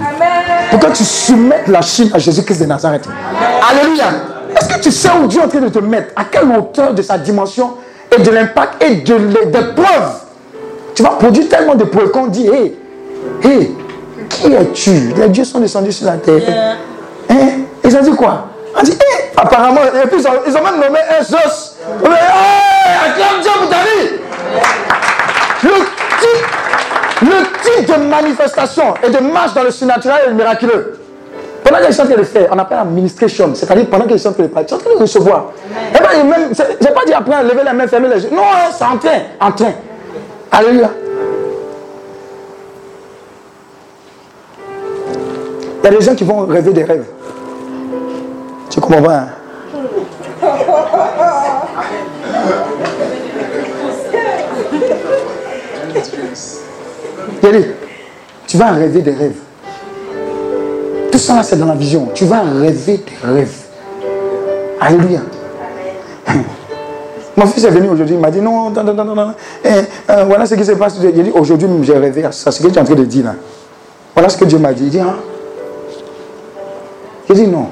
[0.70, 3.08] Pour que tu soumettes la Chine à Jésus-Christ de Nazareth.
[3.72, 4.06] Alléluia.
[4.60, 6.12] Est-ce que tu sais où Dieu est en train de te mettre?
[6.16, 7.76] À quelle hauteur de sa dimension
[8.18, 10.22] et de l'impact et de, des preuves.
[10.95, 12.78] Tu vas produire tellement de preuves qu'on dit, hé,
[13.43, 13.72] hé,
[14.30, 15.13] qui es-tu?
[15.15, 16.76] Les dieux sont descendus sur la terre.
[17.30, 17.36] Hein?
[17.84, 18.47] Ils ont dit quoi?
[18.76, 21.76] On dit, hé, apparemment, et puis ils ont, même nommé un Zeus.
[22.03, 24.09] Hé, acclame Dieu pour ta vie.
[25.63, 25.70] Le
[26.20, 26.45] type,
[27.22, 30.99] le type de manifestation et de marche dans le surnaturel et le miraculeux
[31.68, 33.51] pendant qu'ils sont en train de faire, on appelle administration.
[33.53, 35.45] C'est-à-dire pendant qu'ils sont en train de parler, ils sont en train de recevoir.
[36.24, 38.30] Même, je n'ai pas dit après lever la main, fermer les yeux.
[38.32, 39.74] Non, hein, c'est en train, en train.
[40.51, 40.89] Alléluia.
[45.84, 47.05] Il y a des gens qui vont rêver des rêves.
[48.70, 49.28] Tu comprends pas hein?
[58.47, 59.39] tu vas rêver des rêves.
[61.11, 62.09] Tout ça, c'est dans la vision.
[62.13, 63.65] Tu vas rêver tes rêves.
[64.80, 65.22] Alléluia.
[67.36, 69.34] Mon fils est venu aujourd'hui, il m'a dit non, non, non, non, non.
[69.63, 69.69] Eh,
[70.09, 70.97] euh, voilà ce qui se passe.
[71.03, 72.51] Il dit aujourd'hui, j'ai rêvé à ça.
[72.51, 73.36] Ce que tu es en train de dire là.
[74.15, 74.86] Voilà ce que Dieu m'a dit.
[74.86, 75.15] Il dit, hein?
[77.30, 77.67] Dit non.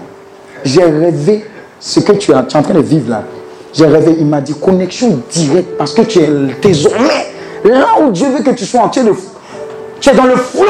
[0.64, 1.46] J'ai rêvé
[1.80, 3.24] ce que tu, es en train de vivre là,
[3.74, 6.30] j'ai rêvé, il m'a dit connexion directe parce que tu es
[6.62, 7.28] désormais
[7.64, 9.14] là où Dieu veut que tu sois entier de
[10.00, 10.64] tu es dans le flot.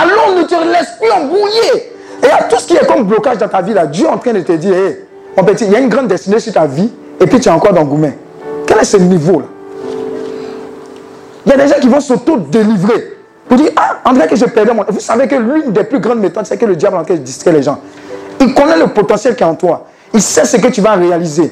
[0.00, 1.92] Allons, ne te laisse plus embrouiller.
[2.22, 4.18] Et à tout ce qui est comme blocage dans ta vie là, Dieu est en
[4.18, 5.07] train de te dire, hé,
[5.60, 7.84] il y a une grande destinée sur ta vie et puis tu es encore dans
[7.84, 8.16] Goumet.
[8.66, 9.46] Quel est ce niveau là
[11.46, 13.16] Il y a des gens qui vont s'auto-délivrer.
[13.48, 14.84] Pour dire, ah, André, que je perdais mon.
[14.88, 17.54] Vous savez que l'une des plus grandes méthodes, c'est que le diable en de distraire
[17.54, 17.80] les gens.
[18.40, 19.86] Il connaît le potentiel qui est en toi.
[20.12, 21.50] Il sait ce que tu vas réaliser.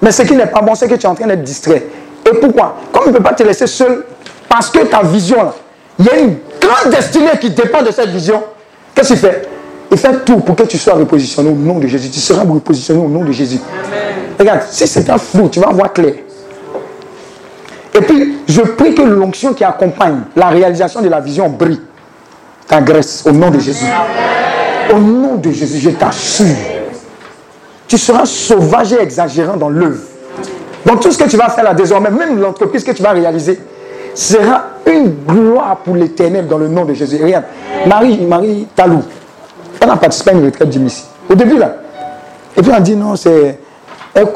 [0.00, 1.84] Mais ce qui n'est pas bon, c'est que tu es en train d'être distrait.
[2.24, 2.76] Et pourquoi?
[2.92, 4.04] Comme il ne peut pas te laisser seul,
[4.48, 5.54] parce que ta vision, là,
[5.98, 8.42] il y a une grande destinée qui dépend de cette vision.
[8.94, 9.48] Qu'est-ce qu'il fait?
[9.90, 12.10] Il fait tout pour que tu sois repositionné au nom de Jésus.
[12.10, 13.58] Tu seras repositionné au nom de Jésus.
[14.38, 16.14] Regarde, si c'est un flou, tu vas voir clair.
[17.94, 21.80] Et puis, je prie que l'onction qui accompagne la réalisation de la vision brille.
[22.66, 23.86] T'agresse au nom de Jésus.
[24.92, 26.46] Au nom de Jésus, je t'assure.
[27.86, 30.02] Tu seras sauvage et exagérant dans l'œuvre.
[30.84, 33.58] Donc tout ce que tu vas faire là désormais, même l'entreprise que tu vas réaliser,
[34.14, 37.18] sera une gloire pour l'éternel dans le nom de Jésus.
[37.22, 37.44] Regarde,
[37.86, 39.02] Marie, Marie Talou,
[39.80, 40.80] elle a participé à une retraite du.
[41.30, 41.76] Au début là.
[42.56, 43.58] Et puis on dit non, c'est.
[44.14, 44.26] Elle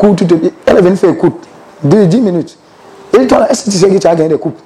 [0.67, 1.45] elle est venue faire écoute.
[1.83, 2.57] 10 minutes.
[3.13, 4.59] Et toi, est-ce que tu sais que tu as gagné des coupes?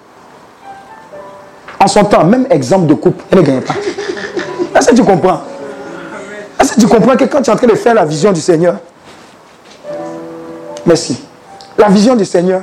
[1.81, 3.75] En son temps, même exemple de coupe, elle ne gagne pas.
[4.77, 5.41] Est-ce que tu comprends?
[6.61, 8.41] Est-ce que tu comprends que quand tu es en train de faire la vision du
[8.41, 8.77] Seigneur,
[10.85, 11.23] merci.
[11.79, 12.63] La vision du Seigneur,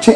[0.00, 0.12] tu,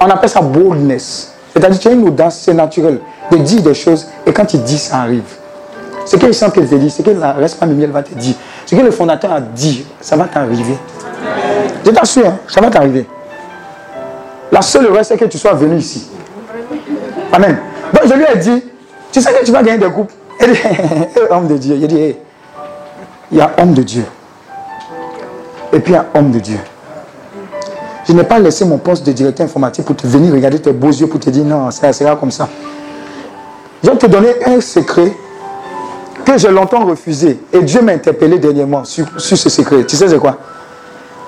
[0.00, 1.32] on appelle ça boldness.
[1.52, 3.00] C'est-à-dire tu as une audace, c'est naturel
[3.30, 5.24] de dire des choses et quand tu dis, ça arrive.
[6.08, 8.34] Ce que sent qu'elle te dit, ce que la reste elle va te dire,
[8.64, 10.78] ce que le fondateur a dit, ça va t'arriver.
[11.84, 13.06] Je t'assure, hein, ça va t'arriver.
[14.50, 16.08] La seule erreur, c'est que tu sois venu ici.
[17.30, 17.58] Amen.
[17.92, 18.62] Donc je lui ai dit,
[19.12, 19.86] tu sais que tu vas gagner des.
[20.40, 20.58] Il dit,
[21.28, 21.76] homme de Dieu.
[21.78, 22.16] Il dit,
[23.30, 24.04] il y a homme de Dieu.
[25.74, 26.58] Et puis il y a homme de Dieu.
[28.06, 30.88] Je n'ai pas laissé mon poste de directeur informatique pour te venir regarder tes beaux
[30.88, 32.48] yeux pour te dire non, ça sera comme ça.
[33.84, 35.12] Je vais te donner un secret
[36.34, 37.38] que j'ai longtemps refusé.
[37.52, 39.84] Et Dieu m'a interpellé dernièrement sur, sur ce secret.
[39.84, 40.36] Tu sais c'est quoi?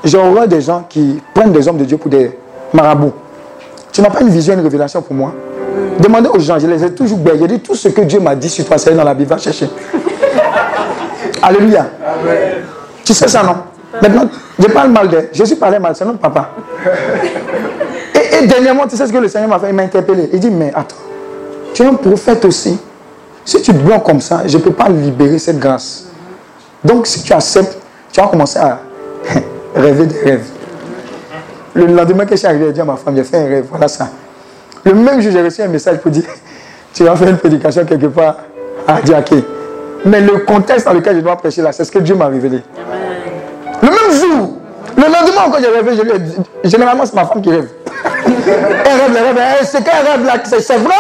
[0.04, 2.36] J'ai horreur des gens qui prennent des hommes de Dieu pour des
[2.72, 3.12] marabout.
[3.92, 5.34] Tu n'as pas une vision, une révélation pour moi?
[5.98, 7.18] Demandez aux gens, je les ai toujours.
[7.24, 9.38] J'ai dit tout ce que Dieu m'a dit sur toi, c'est dans la Bible, va
[9.38, 9.68] chercher.
[11.42, 11.86] Alléluia.
[13.04, 13.56] Tu sais ça, non?
[14.00, 14.28] Maintenant,
[14.58, 15.28] je parle mal de.
[15.32, 16.50] Jésus parlait mal, c'est notre papa.
[18.14, 19.68] Et, dernièrement, tu sais ce que le Seigneur m'a fait?
[19.68, 20.30] Il m'a interpellé.
[20.32, 20.96] Il dit Mais attends,
[21.74, 22.78] tu es un prophète aussi.
[23.50, 26.04] Si tu bloques comme ça, je ne peux pas libérer cette grâce.
[26.84, 27.78] Donc, si tu acceptes,
[28.12, 28.78] tu vas commencer à
[29.74, 30.46] rêver des rêves.
[31.74, 33.64] Le lendemain que je suis arrivé, j'ai dit à ma femme, j'ai fait un rêve,
[33.68, 34.08] voilà ça.
[34.84, 36.22] Le même jour, j'ai reçu un message pour dire,
[36.94, 38.36] tu vas faire une prédication quelque part
[38.86, 39.44] à Diaké.
[40.04, 42.62] Mais le contexte dans lequel je dois prêcher là, c'est ce que Dieu m'a révélé.
[43.82, 44.58] Le même jour,
[44.96, 47.68] le lendemain encore j'ai rêvé, je lui ai dit, généralement c'est ma femme qui rêve.
[48.46, 50.94] Elle rêve, elle rêve, c'est qu'elle rêve là, c'est vrai.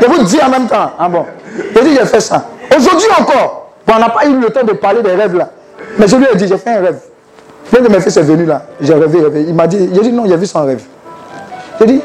[0.00, 0.92] Je vous dis en même temps.
[0.98, 1.26] Ah bon.
[1.74, 2.44] J'ai dit, j'ai fait ça.
[2.76, 5.50] Aujourd'hui encore, on n'a pas eu le temps de parler des rêves là.
[5.98, 7.00] Mais je lui ai dit, j'ai fait un rêve.
[7.72, 9.44] L'un de mes fils est venu là, j'ai rêvé, rêvé.
[9.48, 10.82] Il m'a dit, j'ai dit non, a vu son rêve.
[11.80, 12.00] J'ai dit,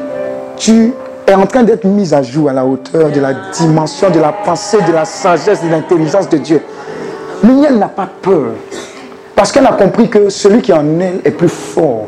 [0.57, 0.93] tu
[1.27, 4.31] es en train d'être mis à jour à la hauteur de la dimension, de la
[4.31, 6.61] pensée, de la sagesse, de l'intelligence de Dieu.
[7.43, 8.53] L'union n'a pas peur.
[9.35, 12.05] Parce qu'elle a compris que celui qui en elle est plus fort.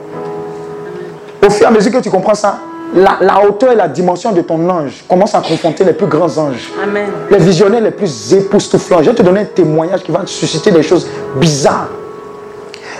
[1.46, 2.60] Au fur et à mesure que tu comprends ça,
[2.96, 6.38] la, la, hauteur et la dimension de ton ange commencent à confronter les plus grands
[6.38, 6.72] anges.
[6.82, 7.08] Amen.
[7.30, 9.04] Les visionnaires les plus époustouflants.
[9.04, 11.90] Je vais te donner un témoignage qui va susciter des choses bizarres.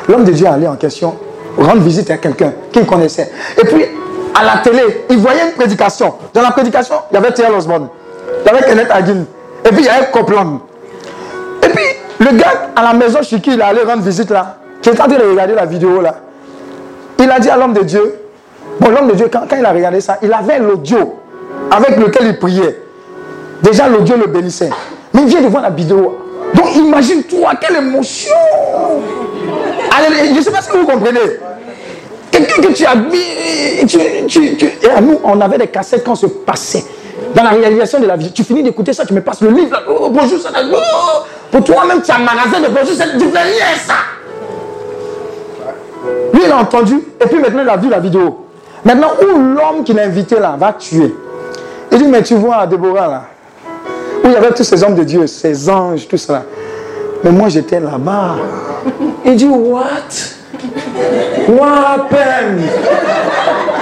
[0.08, 1.16] L'homme de Dieu allait en question
[1.58, 3.32] rendre visite à quelqu'un qu'il connaissait.
[3.58, 3.86] Et puis,
[4.36, 6.14] à la télé, il voyait une prédication.
[6.34, 7.90] Dans la prédication, il y avait Thierry Osborne,
[8.46, 9.26] il y avait Kenneth Hagin,
[9.66, 10.62] et puis il y avait Copeland.
[11.64, 11.86] Et puis,
[12.20, 15.08] le gars à la maison chez qui il allait rendre visite là, qui est en
[15.08, 16.16] train de regarder la vidéo là,
[17.20, 18.14] il a dit à l'homme de Dieu,
[18.80, 21.16] bon, l'homme de Dieu, quand, quand il a regardé ça, il avait l'audio
[21.72, 22.82] avec lequel il priait.
[23.62, 24.70] Déjà, l'audio le bénissait.
[25.14, 26.18] Mais il vient de voir la vidéo.
[26.54, 28.34] Donc, imagine-toi, quelle émotion
[30.30, 31.20] je ne sais pas si vous comprenez.
[32.32, 36.28] Quelqu'un que tu admires, tu, et à nous, on avait des cassettes quand on se
[36.28, 36.84] passait.
[37.34, 39.72] Dans la réalisation de la vie, tu finis d'écouter ça, tu me passes le livre,
[39.72, 43.32] là, oh, bonjour, ça, oh, pour toi-même, tu as un magasin de bonjour, c'est du
[43.32, 43.94] ça.
[46.34, 48.47] Lui, il a entendu, et puis maintenant, il a vu la vidéo.
[48.88, 51.14] Maintenant, où l'homme qui l'a invité là va tuer?
[51.92, 53.24] Il dit, mais tu vois, Déborah là,
[54.24, 56.44] où il y avait tous ces hommes de Dieu, ces anges, tout cela.
[57.22, 58.36] Mais moi, j'étais là-bas.
[59.26, 59.90] Il dit, what?
[61.50, 62.62] What happened?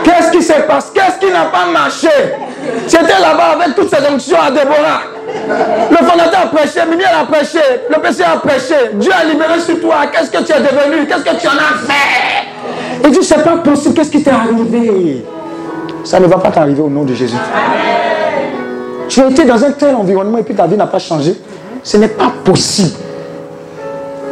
[0.03, 0.87] Qu'est-ce qui s'est passé?
[0.95, 2.09] Qu'est-ce qui n'a pas marché?
[2.87, 5.01] J'étais là-bas avec toutes ces onctions à Déborah.
[5.91, 7.59] Le fondateur a prêché, Mimiel a prêché,
[7.91, 10.07] le PC a prêché, Dieu a libéré sur toi.
[10.11, 11.05] Qu'est-ce que tu es devenu?
[11.05, 12.44] Qu'est-ce que tu en as fait?
[13.03, 15.25] Il dit, c'est pas possible, qu'est-ce qui t'est arrivé?
[16.03, 17.37] Ça ne va pas t'arriver au nom de Jésus.
[19.07, 21.35] Tu as été dans un tel environnement et puis ta vie n'a pas changé.
[21.83, 22.97] Ce n'est pas possible.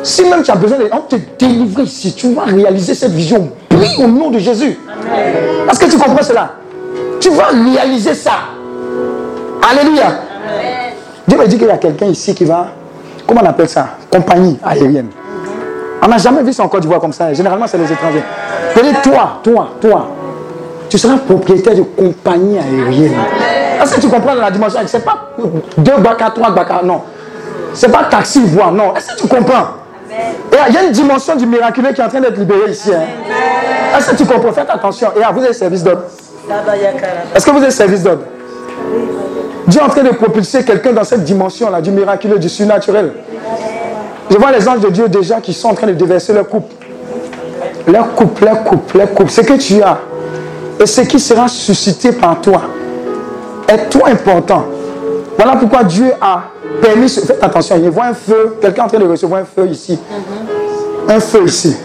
[0.02, 3.50] Si même tu as besoin de te délivrer ici, tu vas réaliser cette vision.
[3.70, 4.78] Prie au nom de Jésus.
[5.70, 6.56] Est-ce que tu comprends cela
[7.20, 8.32] Tu vas réaliser ça.
[9.70, 10.20] Alléluia.
[11.28, 12.68] Dieu me dit qu'il y a quelqu'un ici qui va,
[13.26, 13.98] comment on appelle ça?
[14.12, 15.08] Compagnie aérienne.
[16.04, 17.34] On n'a jamais vu ça en Côte d'Ivoire comme ça.
[17.34, 18.24] Généralement, c'est les étrangers.
[19.02, 20.08] toi, toi, toi,
[20.90, 23.16] tu seras propriétaire de compagnie aérienne.
[23.82, 24.82] Est-ce que tu comprends la dimension?
[24.86, 25.30] C'est pas
[25.78, 27.02] deux baka, trois baka, non.
[27.74, 28.94] C'est pas taxi voie, non.
[28.96, 29.68] Est-ce que tu comprends?
[30.68, 32.92] Il y a une dimension du miraculeux qui est en train d'être libérée ici.
[32.94, 33.98] Hein.
[33.98, 34.52] Est-ce que tu comprends?
[34.52, 35.10] Faites attention.
[35.16, 36.04] Et vous avez service d'ordre.
[37.34, 38.24] Est-ce que vous avez service d'ordre?
[39.66, 43.14] Dieu est en train de propulser quelqu'un dans cette dimension-là, du miraculeux, du surnaturel.
[44.34, 46.72] Je vois les anges de Dieu déjà qui sont en train de déverser leur coupe.
[47.86, 49.30] Leur coupe, leur coupe, leur coupe.
[49.30, 50.00] Ce que tu as
[50.80, 52.64] et ce qui sera suscité par toi
[53.68, 54.66] est trop important.
[55.38, 56.46] Voilà pourquoi Dieu a
[56.82, 57.10] permis.
[57.10, 60.00] Faites attention, il voit un feu, quelqu'un en train de recevoir un feu ici.
[61.08, 61.78] Un feu ici.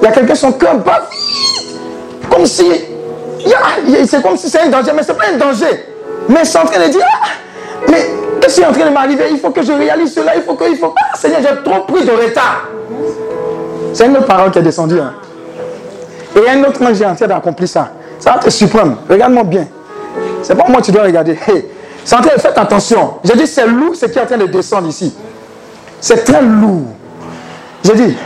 [0.00, 1.08] Il y a quelqu'un, son cœur bat
[2.30, 2.70] Comme si.
[4.06, 5.86] C'est comme si c'est un danger, mais ce n'est pas un danger.
[6.28, 7.26] Mais c'est en train de dire, ah,
[7.90, 10.70] mais qu'est-ce en train de m'arriver Il faut que je réalise cela, il faut que,
[10.70, 10.94] il faut.
[10.96, 12.68] Ah, Seigneur, j'ai trop pris de retard.
[13.92, 15.00] C'est une autre parole qui est descendue.
[15.00, 15.14] Hein.
[16.36, 17.92] Et un autre ange est en train d'accomplir ça.
[18.18, 18.98] Ça va te surprendre.
[19.08, 19.66] Regarde-moi bien.
[20.42, 21.38] C'est pas moi que tu dois regarder.
[22.04, 23.14] c'est en train de faire attention.
[23.24, 25.14] J'ai dit, c'est lourd ce qui est en train de descendre ici.
[26.00, 26.86] C'est très lourd.
[27.84, 28.16] J'ai dit,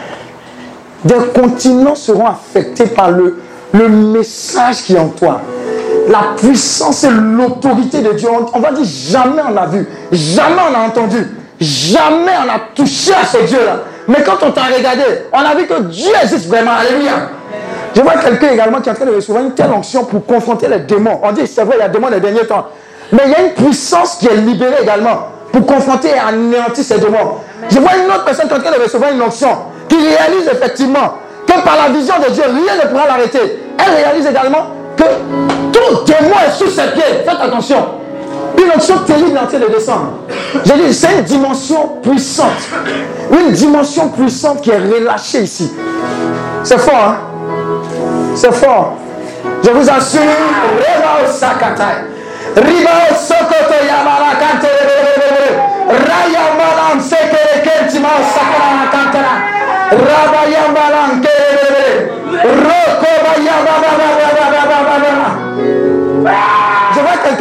[1.04, 3.42] des continents seront affectés par le,
[3.72, 5.40] le message qui est en toi
[6.08, 8.28] la puissance et l'autorité de Dieu.
[8.52, 11.26] On, va dire jamais on a vu, jamais on a entendu,
[11.60, 13.80] jamais on a touché à ce Dieu-là.
[14.08, 15.02] Mais quand on t'a regardé,
[15.32, 16.72] on a vu que Dieu existe vraiment.
[16.72, 17.12] Alléluia.
[17.94, 20.68] Je vois quelqu'un également qui est en train de recevoir une telle onction pour confronter
[20.68, 21.20] les démons.
[21.22, 22.66] On dit, c'est vrai, il y a des démons les derniers temps.
[23.12, 26.98] Mais il y a une puissance qui est libérée également pour confronter et anéantir ces
[26.98, 27.38] démons.
[27.70, 29.56] Je vois une autre personne qui est en train de recevoir une onction
[29.88, 31.14] qui réalise effectivement
[31.46, 33.60] que par la vision de Dieu, rien ne pourra l'arrêter.
[33.78, 35.04] Elle réalise également que
[35.84, 37.22] tout démon est sous ses pieds.
[37.24, 37.84] Faites attention.
[38.58, 40.12] Une onction terrible est en train de descendre.
[40.64, 42.68] J'ai dit, c'est une dimension puissante.
[43.30, 45.72] Une dimension puissante qui est relâchée ici.
[46.62, 47.16] C'est fort, hein?
[48.34, 48.94] C'est fort.
[49.62, 50.20] Je vous assure,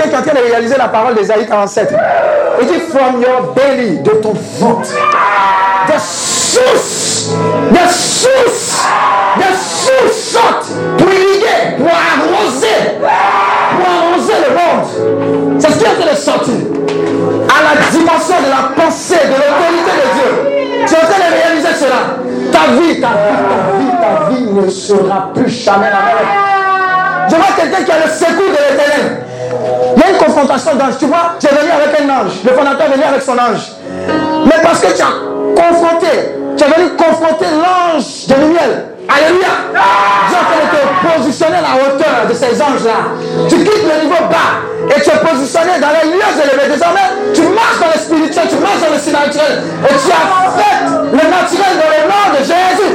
[0.04, 1.96] Quelqu'un qui est en train de réaliser la parole d'Esaïe 47.
[2.62, 4.90] Il dit From your belly, de ton ventre,
[5.88, 7.30] des sources,
[7.72, 8.86] des sources,
[9.38, 15.60] des sources sortent pour irriguer, pour arroser, pour arroser le monde.
[15.60, 16.54] C'est ce qui est en train de sortir
[17.48, 20.86] à la dimension de la pensée, de l'autorité de Dieu.
[20.86, 22.18] Tu es en train de réaliser cela.
[22.52, 27.30] Ta vie, ta vie, ta vie, ta vie ne sera plus jamais la même.
[27.30, 29.24] Je vois quelqu'un qui a le secours de l'éternel.
[30.10, 30.98] Une confrontation d'ange.
[31.00, 32.34] Tu vois, es venu avec un ange.
[32.44, 33.72] Le fondateur est venu avec son ange.
[34.46, 35.16] Mais parce que tu as
[35.56, 38.94] confronté, tu es venu confronter l'ange de lumière.
[39.08, 39.48] Alléluia.
[40.30, 40.40] Dieu
[40.72, 43.14] te positionner à la hauteur de ces anges-là.
[43.50, 44.64] Tu quittes le niveau bas
[44.96, 46.74] et tu es positionné dans les lieux élevés.
[46.74, 50.88] Désormais, tu marches dans le spirituel, tu marches dans le naturel et tu as fait
[51.12, 52.94] le naturel dans le nom de Jésus.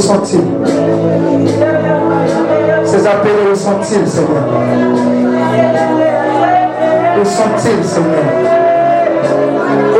[0.00, 0.12] Ah.
[0.12, 0.38] Ressenti.
[2.84, 4.44] Ces appels ressenti, Seigneur.
[7.18, 8.24] Ressenti, Seigneur.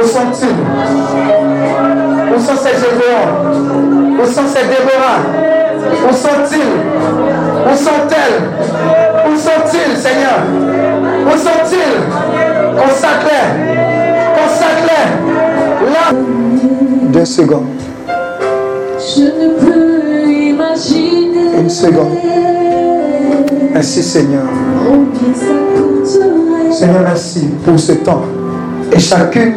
[0.00, 0.46] Ressenti.
[2.34, 5.20] Où sont ces Gédéons Où sont ces Déborah
[6.08, 6.72] Où sont-ils
[7.70, 10.38] Où sont-elles Où sont-ils, Seigneur
[11.26, 13.46] Où sont-ils Consacre-les.
[14.34, 15.92] Consacre-les.
[15.92, 16.18] Là.
[17.12, 17.66] Deux secondes.
[18.98, 19.89] Je ne peux.
[21.70, 22.08] Une seconde.
[23.72, 24.42] Merci Seigneur.
[26.72, 28.22] Seigneur, merci pour ce temps.
[28.90, 29.54] Et chacune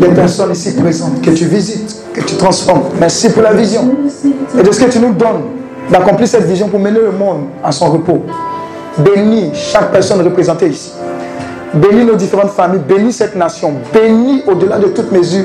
[0.00, 2.84] les personnes ici présentes que tu visites, que tu transformes.
[2.98, 3.94] Merci pour la vision
[4.58, 5.42] et de ce que tu nous donnes
[5.90, 8.22] d'accomplir cette vision pour mener le monde à son repos.
[8.96, 10.92] Bénis chaque personne représentée ici.
[11.74, 15.44] Bénis nos différentes familles, bénis cette nation, bénis au-delà de toute mesure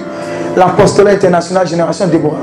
[0.56, 2.38] l'apostolat international Génération Déborah.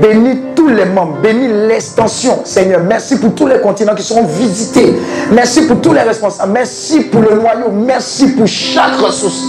[0.00, 2.80] Bénis tous les membres, bénis l'extension, Seigneur.
[2.86, 4.94] Merci pour tous les continents qui seront visités.
[5.32, 6.52] Merci pour tous les responsables.
[6.52, 7.70] Merci pour le noyau.
[7.72, 9.42] Merci pour chaque ressource.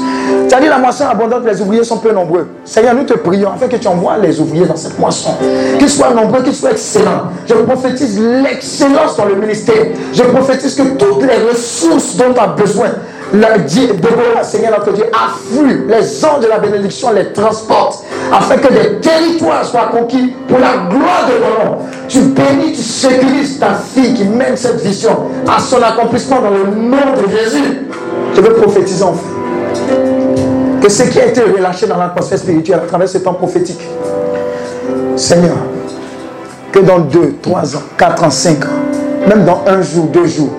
[0.50, 2.48] Tu as dit la moisson abondante, les ouvriers sont peu nombreux.
[2.66, 5.32] Seigneur, nous te prions afin que tu envoies les ouvriers dans cette moisson.
[5.78, 7.30] Qu'ils soient nombreux, qu'ils soient excellents.
[7.48, 9.86] Je prophétise l'excellence dans le ministère.
[10.14, 12.90] Je prophétise que toutes les ressources dont tu as besoin
[13.34, 19.00] Déborah, Seigneur notre Dieu, afflue les anges de la bénédiction, les transporte, afin que des
[19.00, 21.78] territoires soient conquis pour la gloire de ton nom.
[22.08, 25.18] Tu bénis, tu sécurises ta fille qui mène cette vision
[25.48, 27.88] à son accomplissement dans le nom de Jésus.
[28.36, 29.20] Je veux prophétiser enfin
[30.80, 33.82] que ce qui a été relâché dans l'atmosphère spirituelle à travers ce temps prophétique,
[35.16, 35.56] Seigneur,
[36.72, 40.52] que dans deux, trois ans, quatre ans, cinq ans, même dans un jour, deux jours,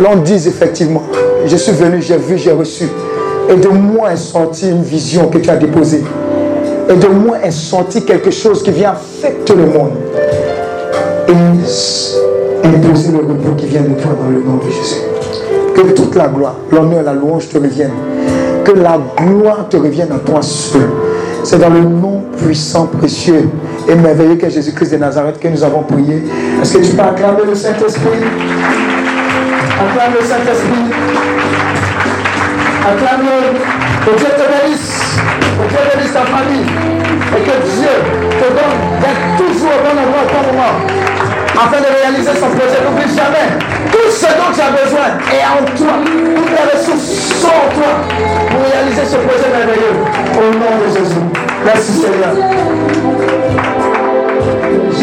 [0.00, 1.02] l'on dise effectivement,
[1.46, 2.88] je suis venu, j'ai vu, j'ai reçu.
[3.48, 6.02] Et de moi est sortie une vision que tu as déposée.
[6.88, 9.92] Et de moi est sorti quelque chose qui vient affecter le monde.
[11.28, 11.32] Et
[12.66, 15.00] imposer le repos qui vient de toi dans le nom de Jésus.
[15.74, 17.90] Que toute la gloire, l'honneur, la louange te reviennent.
[18.64, 20.88] Que la gloire te revienne à toi seul.
[21.44, 23.48] C'est dans le nom puissant, précieux
[23.88, 26.24] et merveilleux que Jésus-Christ de Nazareth que nous avons prié.
[26.60, 28.18] Est-ce que tu peux acclamer le Saint-Esprit?
[29.78, 30.84] Acclame le Saint-Esprit.
[32.88, 33.38] Acclame-le.
[34.04, 35.00] Que Dieu te bénisse.
[35.58, 36.66] Que Dieu bénisse ta famille.
[37.36, 37.94] Et que Dieu
[38.40, 40.74] te donne d'être toujours au bon endroit au bon moment.
[41.54, 42.80] Afin de réaliser son projet.
[42.84, 43.48] N'oublie jamais.
[43.92, 45.94] Tout ce dont tu as besoin est en toi.
[46.04, 47.92] Toutes les ressources sont en toi
[48.50, 49.96] pour réaliser ce projet merveilleux.
[50.36, 51.22] Au nom de Jésus.
[51.64, 52.32] Merci Seigneur.